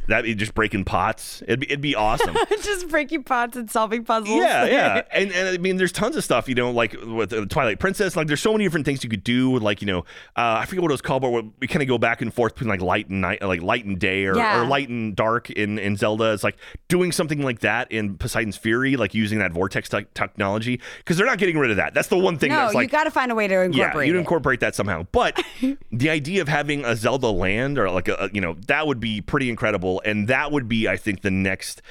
[0.08, 1.42] that be just breaking pots.
[1.42, 2.36] It'd be it'd be awesome.
[2.62, 4.36] Just breaking pots and solving puzzles.
[4.36, 7.46] Yeah, yeah, and and I mean, there's tons of stuff, you know, like with the
[7.46, 8.16] Twilight Princess.
[8.16, 9.58] Like, there's so many different things you could do.
[9.58, 10.00] Like, you know,
[10.36, 12.54] uh, I forget what it was called, but we kind of go back and forth
[12.54, 14.60] between like light and night, like light and day, or, Yeah.
[14.62, 16.32] or light and dark in in Zelda.
[16.32, 16.56] It's like
[16.88, 21.26] doing something like that in Poseidon's Fury, like using that vortex te- technology, because they're
[21.26, 21.94] not getting rid of that.
[21.94, 22.88] That's the one thing No, that's like.
[22.88, 25.06] you got to find a way to incorporate yeah, you incorporate that somehow.
[25.12, 25.42] But
[25.92, 29.20] the idea of having a Zelda land or like a- you know, that would be
[29.20, 29.97] pretty incredible.
[30.04, 31.82] And that would be, I think, the next.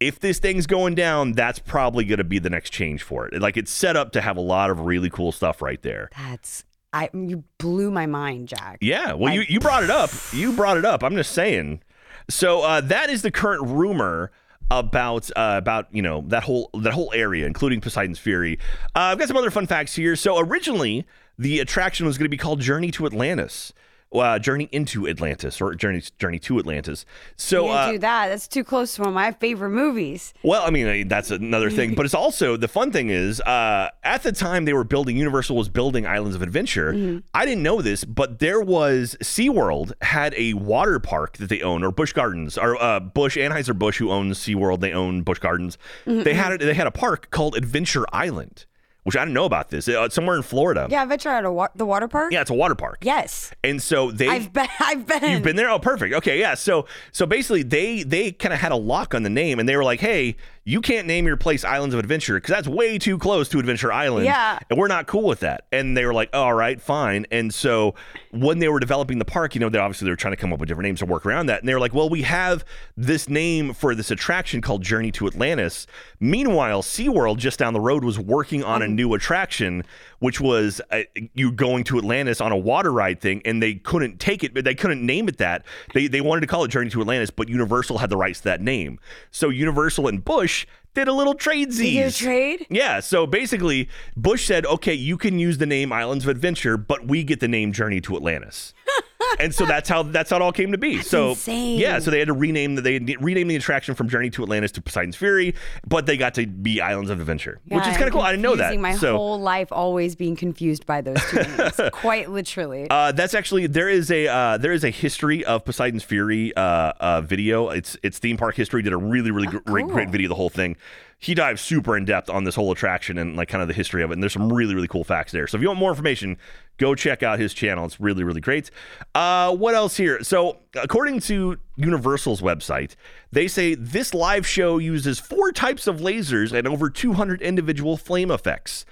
[0.00, 3.40] If this thing's going down, that's probably going to be the next change for it.
[3.40, 6.10] Like it's set up to have a lot of really cool stuff right there.
[6.16, 7.10] That's I.
[7.12, 8.78] You blew my mind, Jack.
[8.80, 10.10] Yeah, well, you, you brought it up.
[10.32, 11.02] You brought it up.
[11.02, 11.82] I'm just saying.
[12.28, 14.30] So uh, that is the current rumor
[14.70, 18.58] about uh, about you know that whole that whole area, including Poseidon's Fury.
[18.94, 20.16] Uh, I've got some other fun facts here.
[20.16, 21.06] So originally,
[21.38, 23.72] the attraction was going to be called Journey to Atlantis.
[24.14, 27.04] Uh, Journey into Atlantis or Journey Journey to Atlantis.
[27.36, 28.28] So uh, do that.
[28.28, 30.32] That's too close to one of my favorite movies.
[30.42, 34.22] well, I mean, that's another thing, but it's also the fun thing is uh, at
[34.22, 37.20] the time they were building, Universal was building Islands of Adventure.
[37.34, 41.82] I didn't know this, but there was SeaWorld had a water park that they own,
[41.82, 45.76] or Busch Gardens, or uh, Busch Anheuser Busch, who owns SeaWorld, they own Busch Gardens.
[46.06, 48.66] They had a, they had a park called Adventure Island,
[49.04, 49.86] which I didn't know about this.
[49.88, 50.86] Uh, somewhere in Florida.
[50.90, 52.32] Yeah, I bet you're at a wa- the water park.
[52.32, 52.98] Yeah, it's a water park.
[53.02, 54.66] Yes, And so they I've been.
[54.80, 55.24] I've been.
[55.30, 55.70] You've been there?
[55.70, 56.14] Oh, perfect.
[56.14, 56.54] Okay, yeah.
[56.54, 59.76] So so basically they they kind of had a lock on the name and they
[59.76, 63.18] were like, "Hey, you can't name your place Islands of Adventure because that's way too
[63.18, 64.58] close to Adventure Island." Yeah.
[64.70, 65.66] And we're not cool with that.
[65.72, 67.94] And they were like, oh, "All right, fine." And so
[68.30, 70.52] when they were developing the park, you know, they obviously they were trying to come
[70.52, 71.60] up with different names to work around that.
[71.60, 72.64] And they were like, "Well, we have
[72.96, 75.86] this name for this attraction called Journey to Atlantis."
[76.20, 78.94] Meanwhile, SeaWorld just down the road was working on a uh-huh.
[78.94, 79.84] new attraction
[80.24, 81.02] which was uh,
[81.34, 84.64] you going to Atlantis on a water ride thing, and they couldn't take it, but
[84.64, 85.66] they couldn't name it that.
[85.92, 88.44] They they wanted to call it Journey to Atlantis, but Universal had the rights to
[88.44, 88.98] that name.
[89.30, 92.18] So Universal and Busch did a little trade did z's.
[92.18, 92.66] trade.
[92.70, 97.06] Yeah, so basically, Busch said, "Okay, you can use the name Islands of Adventure, but
[97.06, 98.72] we get the name Journey to Atlantis."
[99.40, 101.00] and so that's how that's how it all came to be.
[101.02, 101.78] so insane.
[101.78, 104.72] yeah, so they had to rename the they renamed the attraction from Journey to Atlantis
[104.72, 105.54] to Poseidon's Fury,
[105.86, 108.22] but they got to be Islands of Adventure, which is kind of cool.
[108.22, 108.78] I didn't know that.
[108.78, 112.86] My so whole life always being confused by those two names, quite literally.
[112.90, 116.92] Uh, that's actually there is a uh, there is a history of Poseidon's Fury uh,
[117.00, 117.70] uh, video.
[117.70, 118.82] It's it's theme park history.
[118.82, 120.12] Did a really really gr- great great cool.
[120.12, 120.76] video the whole thing.
[121.18, 124.02] He dives super in depth on this whole attraction and like kind of the history
[124.02, 124.14] of it.
[124.14, 125.46] And there's some really really cool facts there.
[125.46, 126.36] So if you want more information,
[126.76, 127.84] go check out his channel.
[127.86, 128.70] It's really really great.
[129.14, 130.22] Uh, what else here?
[130.22, 132.96] So according to Universal's website,
[133.32, 138.30] they say this live show uses four types of lasers and over 200 individual flame
[138.30, 138.84] effects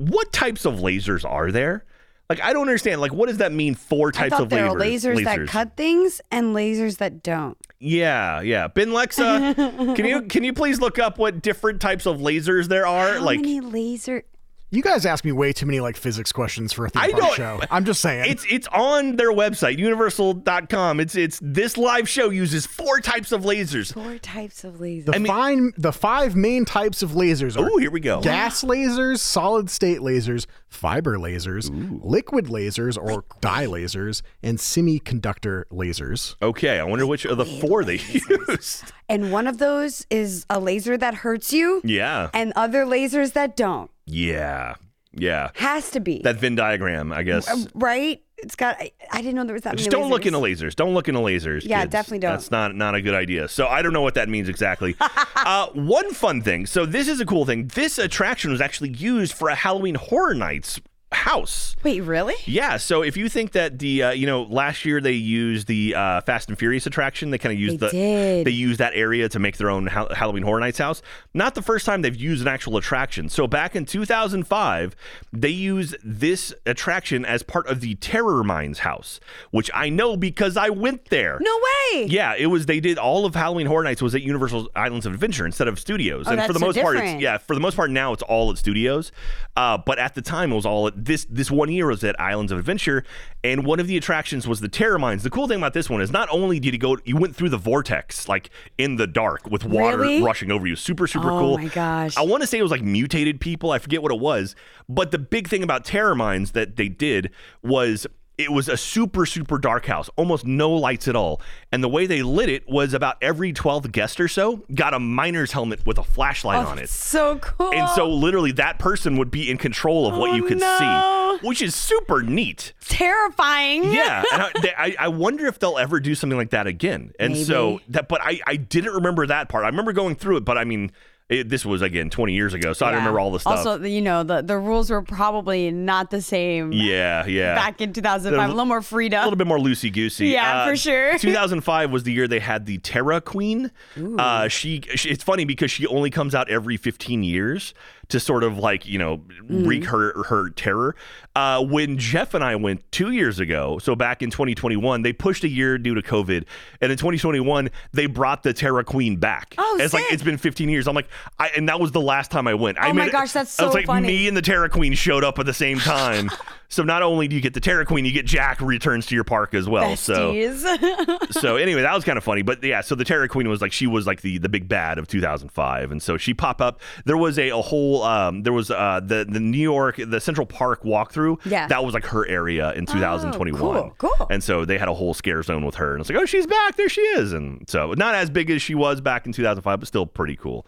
[0.00, 1.84] what types of lasers are there?
[2.30, 3.00] Like I don't understand.
[3.00, 3.74] Like what does that mean?
[3.74, 5.04] Four I types thought of there lasers.
[5.04, 7.58] are lasers, that cut things and lasers that don't.
[7.80, 8.68] Yeah, yeah.
[8.68, 9.56] Ben Lexa,
[9.96, 13.14] can you can you please look up what different types of lasers there are?
[13.14, 14.22] How like many laser?
[14.72, 17.34] You guys ask me way too many like physics questions for a theme I park
[17.34, 17.60] show.
[17.72, 18.30] I'm just saying.
[18.30, 21.00] it's it's on their website, universal.com.
[21.00, 23.92] It's it's this live show uses four types of lasers.
[23.92, 25.06] Four types of lasers.
[25.06, 28.20] the fine, the five main types of lasers are Oh, here we go.
[28.20, 31.68] gas lasers, solid state lasers, fiber lasers,
[32.04, 36.36] liquid lasers or dye lasers, and semiconductor lasers.
[36.40, 38.84] Okay, I wonder which of the four they use.
[39.08, 42.30] and one of those is a laser that hurts you, Yeah.
[42.32, 43.90] and other lasers that don't.
[44.10, 44.74] Yeah.
[45.12, 45.50] Yeah.
[45.54, 47.66] Has to be That Venn diagram, I guess.
[47.74, 48.22] right.
[48.42, 48.76] It's got.
[48.80, 50.74] I, I didn't know there was that Just don't look into lasers.
[50.74, 51.62] Don't look into lasers.
[51.62, 51.92] Yeah, kids.
[51.92, 52.32] definitely don't.
[52.32, 53.48] That's not not a good idea.
[53.48, 54.96] So I don't know what that means exactly.
[55.36, 56.64] uh, one fun thing.
[56.64, 57.66] So this is a cool thing.
[57.68, 60.80] This attraction was actually used for a Halloween Horror Nights
[61.12, 61.74] house.
[61.82, 62.34] Wait, really?
[62.44, 65.94] Yeah, so if you think that the uh, you know last year they used the
[65.94, 68.46] uh, Fast and Furious attraction, they kind of used They the did.
[68.46, 71.02] they used that area to make their own ha- Halloween Horror Nights house.
[71.34, 73.28] Not the first time they've used an actual attraction.
[73.28, 74.94] So back in 2005,
[75.32, 79.20] they used this attraction as part of the Terror Mines house,
[79.50, 81.38] which I know because I went there.
[81.40, 81.60] No
[81.94, 82.06] way.
[82.06, 82.66] Yeah, it was.
[82.66, 85.78] They did all of Halloween Horror Nights was at Universal Islands of Adventure instead of
[85.80, 88.12] studios, Oh, and for the so most part, it's, yeah, for the most part now
[88.12, 89.12] it's all at studios.
[89.56, 92.18] Uh, but at the time, it was all at this this one year was at
[92.20, 93.04] Islands of Adventure,
[93.42, 95.22] and one of the attractions was the Terror Mines.
[95.22, 97.48] The cool thing about this one is not only did you go, you went through
[97.50, 100.22] the vortex like in the dark with water Really?
[100.22, 100.76] rushing over you.
[100.76, 101.54] Super super Oh cool.
[101.54, 102.16] Oh my gosh.
[102.16, 103.70] I want to say it was like mutated people.
[103.72, 104.54] I forget what it was,
[104.88, 107.30] but the big thing about Terror Mines that they did
[107.62, 108.06] was.
[108.40, 111.40] It was a super, super dark house, almost no lights at all.
[111.70, 114.98] And the way they lit it was about every 12th guest or so got a
[115.00, 116.88] miner's helmet with a flashlight oh, on it.
[116.88, 117.72] So cool.
[117.74, 121.38] And so literally that person would be in control of what Oh, you could no.
[121.40, 122.72] see, which is super neat.
[122.88, 123.84] terrifying.
[123.92, 127.12] Yeah, and I, they, I, I wonder if they'll ever do something like that again.
[127.18, 129.64] And so that, but I, I didn't remember that part.
[129.64, 130.92] I remember going through it, but I mean,
[131.30, 133.58] it, this was again 20 years ago, so I don't remember all the stuff.
[133.58, 137.54] Also, you know, the, the rules were probably not the same yeah, yeah.
[137.54, 138.36] back in 2005.
[138.36, 139.20] They're A little more freedom.
[139.20, 140.28] a little bit more loosey goosey.
[140.28, 141.16] Yeah, for sure.
[141.18, 143.70] 2005 was the year they had the Terra Queen.
[143.96, 147.74] Uh, she, she, it's funny because she only comes out every 15 years
[148.10, 149.18] to sort of like you know
[149.50, 149.66] Mm.
[149.66, 150.94] wreak her her terror.
[151.34, 155.44] Uh, when Jeff and I went two years ago, so back in 2021, they pushed
[155.44, 156.44] a year due to COVID,
[156.80, 159.54] and in 2021 they brought the Terror Queen back.
[159.58, 160.86] Oh, it's like it's been 15 years.
[160.88, 162.78] I'm like, I, and that was the last time I went.
[162.78, 164.06] I Oh my made- gosh, that's I was so like, funny.
[164.08, 166.30] me and the Terror Queen showed up at the same time.
[166.70, 169.24] so not only do you get the Terror Queen, you get Jack returns to your
[169.24, 169.96] park as well.
[169.96, 171.32] So Besties.
[171.40, 172.42] so anyway, that was kind of funny.
[172.42, 174.98] But yeah, so the Terror Queen was like she was like the the big bad
[174.98, 176.80] of 2005, and so she popped up.
[177.04, 180.46] There was a, a whole um, there was uh, the the New York the Central
[180.46, 181.44] Park walkthrough.
[181.44, 181.66] Yeah.
[181.66, 183.60] that was like her area in 2021.
[183.76, 184.26] Oh, cool, cool.
[184.30, 186.46] And so they had a whole scare zone with her, and it's like, oh, she's
[186.46, 186.76] back.
[186.76, 187.32] There she is.
[187.32, 190.66] And so not as big as she was back in 2005, but still pretty cool.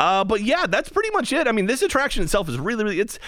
[0.00, 1.46] Uh, but yeah, that's pretty much it.
[1.46, 3.18] I mean, this attraction itself is really, really it's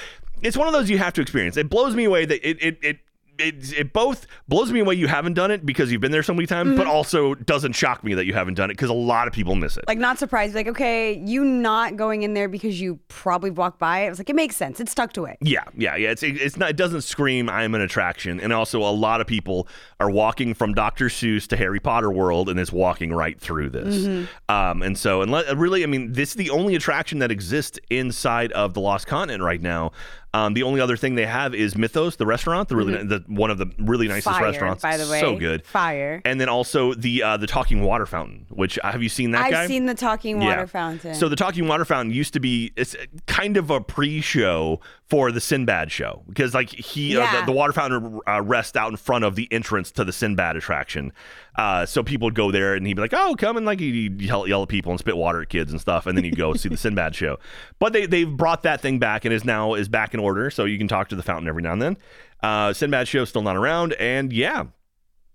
[0.41, 1.59] it's one of those you have to experience.
[1.59, 2.99] It blows me away that it it it.
[3.39, 6.35] It, it both blows me away you haven't done it because you've been there so
[6.35, 9.27] many times, but also doesn't shock me that you haven't done it because a lot
[9.27, 9.81] of people miss it.
[9.81, 9.89] Mm-hmm.
[9.89, 10.55] like not surprised.
[10.55, 14.01] Like, okay, you not going in there because you probably walked by.
[14.01, 14.11] it.
[14.11, 14.81] Was like, it makes sense.
[14.81, 15.39] It's tucked away.
[15.41, 16.11] Yeah, yeah, yeah.
[16.11, 16.71] It's it's not.
[16.71, 19.67] It doesn't scream I'm an attraction, and also a lot of people
[19.99, 21.07] are walking from Dr.
[21.07, 24.07] Seuss to Harry Potter World, and it's walking right through this.
[24.49, 28.53] Um, and so, and really, I mean, this is the only attraction that exists inside
[28.53, 29.93] of the Lost Continent right now.
[30.35, 33.51] Um, the only other thing they have is Mythos, the restaurant, the really the one
[33.51, 34.83] of the really nicest Fire, restaurants.
[34.83, 35.21] by the way.
[35.21, 35.67] so good.
[35.67, 36.23] Fire.
[36.25, 39.43] And then also the uh, the talking water fountain, which uh, have you seen that
[39.45, 39.67] I've guy?
[39.67, 41.15] seen the talking water fountain.
[41.15, 45.41] So the Talking Water Fountain used to be it's kind of a pre-show for the
[45.41, 49.25] Sinbad show because like he uh, the, the water fountain uh, rests out in front
[49.25, 51.13] of the entrance to the Sinbad attraction.
[51.55, 54.23] Uh, so people would go there and he'd be like, "Oh, come and like he'd
[54.23, 56.55] yell, yell at people and spit water at kids and stuff," and then you'd go
[56.55, 57.39] see the Sinbad show.
[57.79, 60.65] But they they've brought that thing back and is now is back in order, so
[60.65, 61.97] you can talk to the fountain every now and then.
[62.43, 64.65] Uh, Sinbad show still not around, and yeah,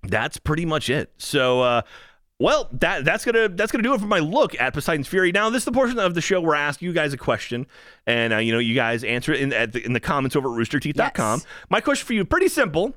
[0.04, 1.12] that's pretty much it.
[1.18, 1.82] So, uh,
[2.40, 5.32] well, that that's gonna that's gonna do it for my look at Poseidon's Fury.
[5.32, 7.66] Now, this is the portion of the show where I ask you guys a question,
[8.06, 10.50] and uh, you know, you guys answer it in at the, in the comments over
[10.50, 11.40] at roosterteeth.com.
[11.40, 11.48] Yes.
[11.70, 12.96] My question for you, pretty simple: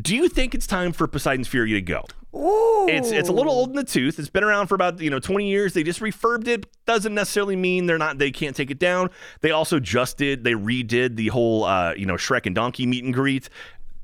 [0.00, 2.04] Do you think it's time for Poseidon's Fury to go?
[2.34, 2.86] Ooh.
[2.88, 4.18] It's it's a little old in the tooth.
[4.18, 5.72] It's been around for about you know 20 years.
[5.74, 6.66] They just refurbed it.
[6.86, 9.10] Doesn't necessarily mean they're not they can't take it down.
[9.40, 13.04] They also just did they redid the whole uh, you know Shrek and Donkey meet
[13.04, 13.48] and greet.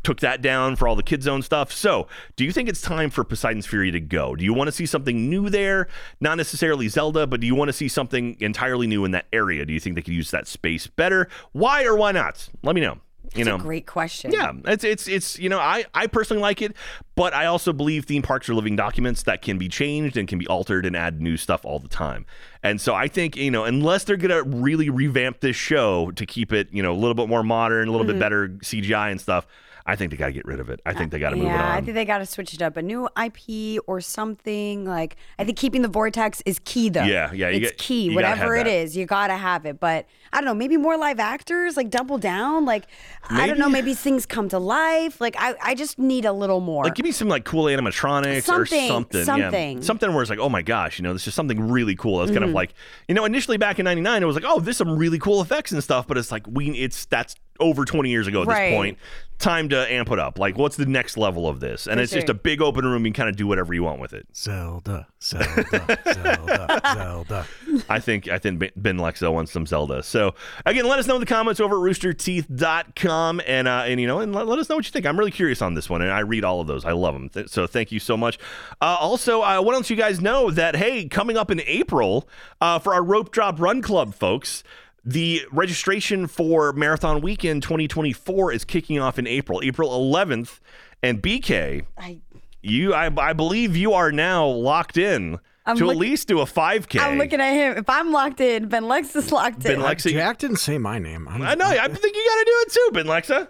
[0.03, 1.73] Took that down for all the kids zone stuff.
[1.73, 4.37] So, do you think it's time for Poseidon's Fury to go?
[4.37, 5.89] Do you want to see something new there?
[6.21, 9.67] Not necessarily Zelda, but do you want to see something entirely new in that area?
[9.67, 11.29] Do you think they could use that space better?
[11.51, 12.49] Why or why not?
[12.63, 12.99] Let me know.
[13.35, 14.31] You That's know, a great question.
[14.33, 16.75] yeah, it's it's it's you know I I personally like it,
[17.17, 20.39] but I also believe theme parks are living documents that can be changed and can
[20.39, 22.25] be altered and add new stuff all the time.
[22.63, 26.53] And so I think you know unless they're gonna really revamp this show to keep
[26.53, 28.15] it you know a little bit more modern, a little Mm-hmm.
[28.15, 29.47] bit better CGI and stuff,
[29.89, 30.81] I think they got to get rid of it.
[30.85, 32.61] I think they got to move it Yeah, I think they got to switch it
[32.61, 32.77] up.
[32.77, 34.85] A new IP or something.
[34.85, 37.05] Like I think keeping the vortex is key, though.
[37.05, 38.15] Yeah, yeah, you it's get- key.
[38.15, 39.79] Whatever it is, you gotta have it.
[39.79, 40.55] But I don't know.
[40.55, 41.77] Maybe more live actors.
[41.77, 42.65] Like double down.
[42.65, 42.87] Like
[43.31, 43.69] I don't know.
[43.69, 45.21] Maybe- Maybe things come to life.
[45.21, 46.83] Like I, I just need a little more.
[46.85, 49.25] Like, give me some like cool animatronics Something, or something.
[49.25, 49.77] something.
[49.79, 49.85] Yeah.
[49.85, 52.23] Something where it's like, oh my gosh, you know, this is something really cool.
[52.23, 52.49] It's kind Mm-hmm.
[52.49, 52.75] of like,
[53.07, 55.71] you know, initially back in '99, it was like, oh, there's some really cool effects
[55.73, 56.07] and stuff.
[56.09, 58.71] But it's like, we, it's that's over 20 years ago at Right.
[58.71, 58.99] this point.
[59.39, 60.39] Time to amp it up.
[60.39, 61.87] Like, what's the next level of this?
[61.87, 63.05] And For it's just a big open room.
[63.05, 64.27] You can kind of do whatever you want with it.
[64.35, 67.47] Zelda, Zelda, Zelda, Zelda.
[67.87, 70.03] I think I think Ben Lexa wants some Zelda.
[70.03, 71.81] So again, let us know in the comments over at
[72.61, 75.07] roosterteeth.com and uh, and you know and let, let us know what you think.
[75.07, 76.85] I'm really curious on this one, and I read all of those.
[76.87, 77.29] I love them.
[77.29, 78.39] Th- so thank you so much.
[78.81, 82.29] Uh, also, I want to let you guys know that hey, coming up in April
[82.61, 84.63] uh, for our rope drop run club, folks.
[85.09, 90.59] The registration for Marathon Weekend 2024 is kicking off in April, April 11th.
[91.01, 92.19] And BK, I,
[92.61, 96.45] you, I, I believe you are now locked in I'm to at least do a
[96.45, 97.01] 5K.
[97.01, 97.77] I'm looking at him.
[97.77, 99.81] If I'm locked in, Ben Lex is locked Ben in.
[99.81, 101.29] Lexa, Jack didn't say my name.
[101.29, 101.67] I'm, I know.
[101.67, 103.49] I think you got to do it too, Ben Lexa.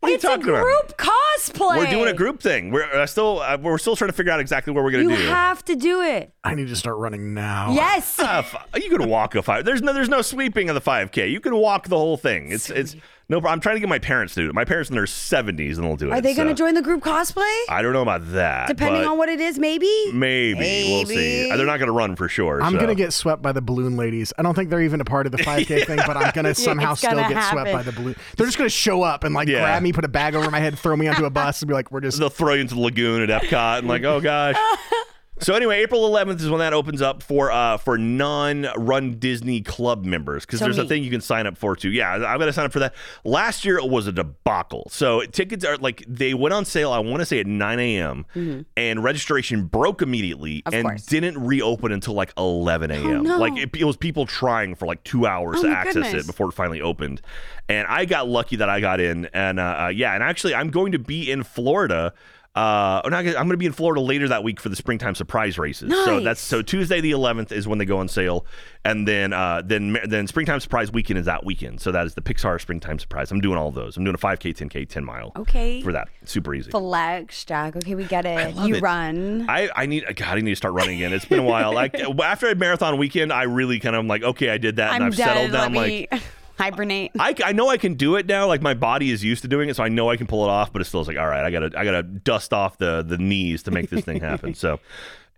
[0.00, 0.62] What are it's you a talking about?
[0.62, 1.78] group cosplay.
[1.78, 2.70] We're doing a group thing.
[2.70, 5.16] We're uh, still uh, we're still trying to figure out exactly what we're gonna You
[5.16, 5.22] do.
[5.22, 6.32] You have to do it.
[6.44, 7.72] I need to start running now.
[7.72, 8.18] Yes.
[8.18, 9.64] Uh, f- you can walk a five.
[9.64, 11.30] There's no there's no sweeping of the 5K.
[11.30, 12.50] You can walk the whole thing.
[12.52, 12.94] It's it's
[13.28, 13.40] no.
[13.40, 13.54] problem.
[13.54, 14.54] I'm trying to get my parents to do it.
[14.54, 16.12] My parents in their 70s and they'll do it.
[16.12, 17.42] Are they going to join the group cosplay?
[17.68, 18.68] I don't know about that.
[18.68, 19.90] Depending on what it is, maybe.
[20.12, 21.50] maybe, we'll see.
[21.50, 22.62] Uh, They're not going to run for sure.
[22.62, 22.80] I'm so.
[22.80, 24.32] gonna get swept by the balloon ladies.
[24.38, 26.92] I don't think they're even a part of the 5K thing, but I'm gonna somehow
[26.92, 28.16] it's still gonna get swept by the balloon.
[28.36, 29.60] They're just gonna show up and like Yeah.
[29.60, 31.74] grab me, put a bag over my head, throw me onto a bus, and be
[31.74, 34.56] like, "We're just." They'll throw you into the lagoon at Epcot and like, oh gosh.
[35.38, 40.04] So anyway, April 11th is when that opens up for uh for non-Run Disney Club
[40.04, 41.90] members because So there's a thing you can sign up for too.
[41.90, 42.94] Yeah, I'm gonna sign up for that.
[43.24, 44.88] Last year it was a debacle.
[44.90, 46.90] So tickets are like they went on sale.
[46.90, 48.66] I want to say at 9 a.m.
[48.76, 50.68] and registration broke immediately Mm-hmm.
[50.68, 51.06] Of and course.
[51.06, 53.22] didn't reopen until like 11 a.m.
[53.24, 53.38] no.
[53.38, 56.24] Like it, it was people trying for like two hours Oh, to access goodness.
[56.24, 57.20] it before it finally opened.
[57.68, 59.26] And I got lucky that I got in.
[59.34, 62.14] And uh, uh, yeah, and actually I'm going to be in Florida.
[62.56, 65.14] Uh, oh, no, I'm going to be in Florida later that week for the springtime
[65.14, 65.92] surprise races.
[66.06, 68.46] So that's so Tuesday the 11th is when they go on sale,
[68.82, 71.82] and then uh, then then springtime surprise weekend is that weekend.
[71.82, 73.30] So that is the Pixar springtime surprise.
[73.30, 73.98] I'm doing all those.
[73.98, 75.32] I'm doing a 5K, 10K, 10 mile.
[75.36, 75.82] Okay.
[75.82, 76.70] For that, super easy.
[76.70, 77.76] Flex, Jack.
[77.76, 78.54] Okay, we get it.
[78.56, 78.82] You it.
[78.82, 79.44] run.
[79.50, 81.12] I, I need God I need to start running again.
[81.12, 81.74] It's been a while.
[81.74, 84.94] Like after a marathon weekend, I really kind of am like okay, I did that,
[84.94, 85.26] and I'm I've dead.
[85.26, 85.74] settled down.
[85.74, 86.20] Let Like me
[86.58, 87.12] hibernate.
[87.18, 88.46] I, I know I can do it now.
[88.46, 90.50] Like my body is used to doing it, so I know I can pull it
[90.50, 90.72] off.
[90.72, 93.18] But it still is like, all right, I gotta I gotta dust off the the
[93.18, 94.54] knees to make this thing happen.
[94.54, 94.80] So.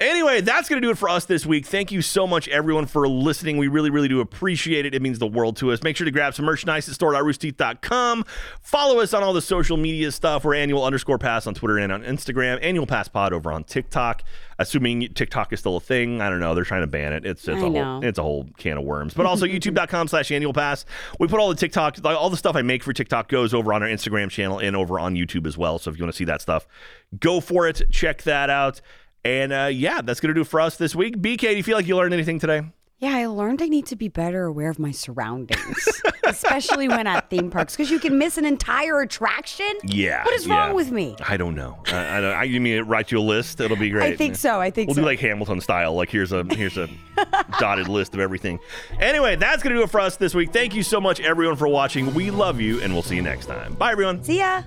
[0.00, 1.66] Anyway, that's going to do it for us this week.
[1.66, 3.56] Thank you so much, everyone, for listening.
[3.56, 4.94] We really, really do appreciate it.
[4.94, 5.82] It means the world to us.
[5.82, 8.24] Make sure to grab some merchandise at store.roosterteeth.com.
[8.62, 10.44] Follow us on all the social media stuff.
[10.44, 12.60] We're annual underscore pass on Twitter and on Instagram.
[12.62, 14.22] Annual pass pod over on TikTok.
[14.60, 16.20] Assuming TikTok is still a thing.
[16.20, 16.54] I don't know.
[16.54, 17.26] They're trying to ban it.
[17.26, 19.14] It's, it's, I a, whole, it's a whole can of worms.
[19.14, 20.84] But also youtube.com slash annual pass.
[21.18, 23.72] We put all the TikTok, like, all the stuff I make for TikTok goes over
[23.72, 25.80] on our Instagram channel and over on YouTube as well.
[25.80, 26.68] So if you want to see that stuff,
[27.18, 27.82] go for it.
[27.90, 28.80] Check that out.
[29.28, 31.18] And uh, yeah, that's going to do for us this week.
[31.18, 32.62] BK, do you feel like you learned anything today?
[32.96, 35.86] Yeah, I learned I need to be better aware of my surroundings,
[36.24, 39.70] especially when at theme parks, because you can miss an entire attraction.
[39.84, 40.24] Yeah.
[40.24, 40.56] What is yeah.
[40.56, 41.14] wrong with me?
[41.20, 41.78] I don't know.
[41.88, 42.34] I, I don't.
[42.34, 43.60] I, you mean write you a list?
[43.60, 44.14] It'll be great.
[44.14, 44.60] I think so.
[44.60, 45.02] I think We'll so.
[45.02, 45.94] do like Hamilton style.
[45.94, 46.88] Like here's a here's a
[47.60, 48.58] dotted list of everything.
[48.98, 50.52] Anyway, that's gonna do it for us this week.
[50.52, 52.14] Thank you so much, everyone, for watching.
[52.14, 53.74] We love you, and we'll see you next time.
[53.74, 54.24] Bye, everyone.
[54.24, 54.62] See ya.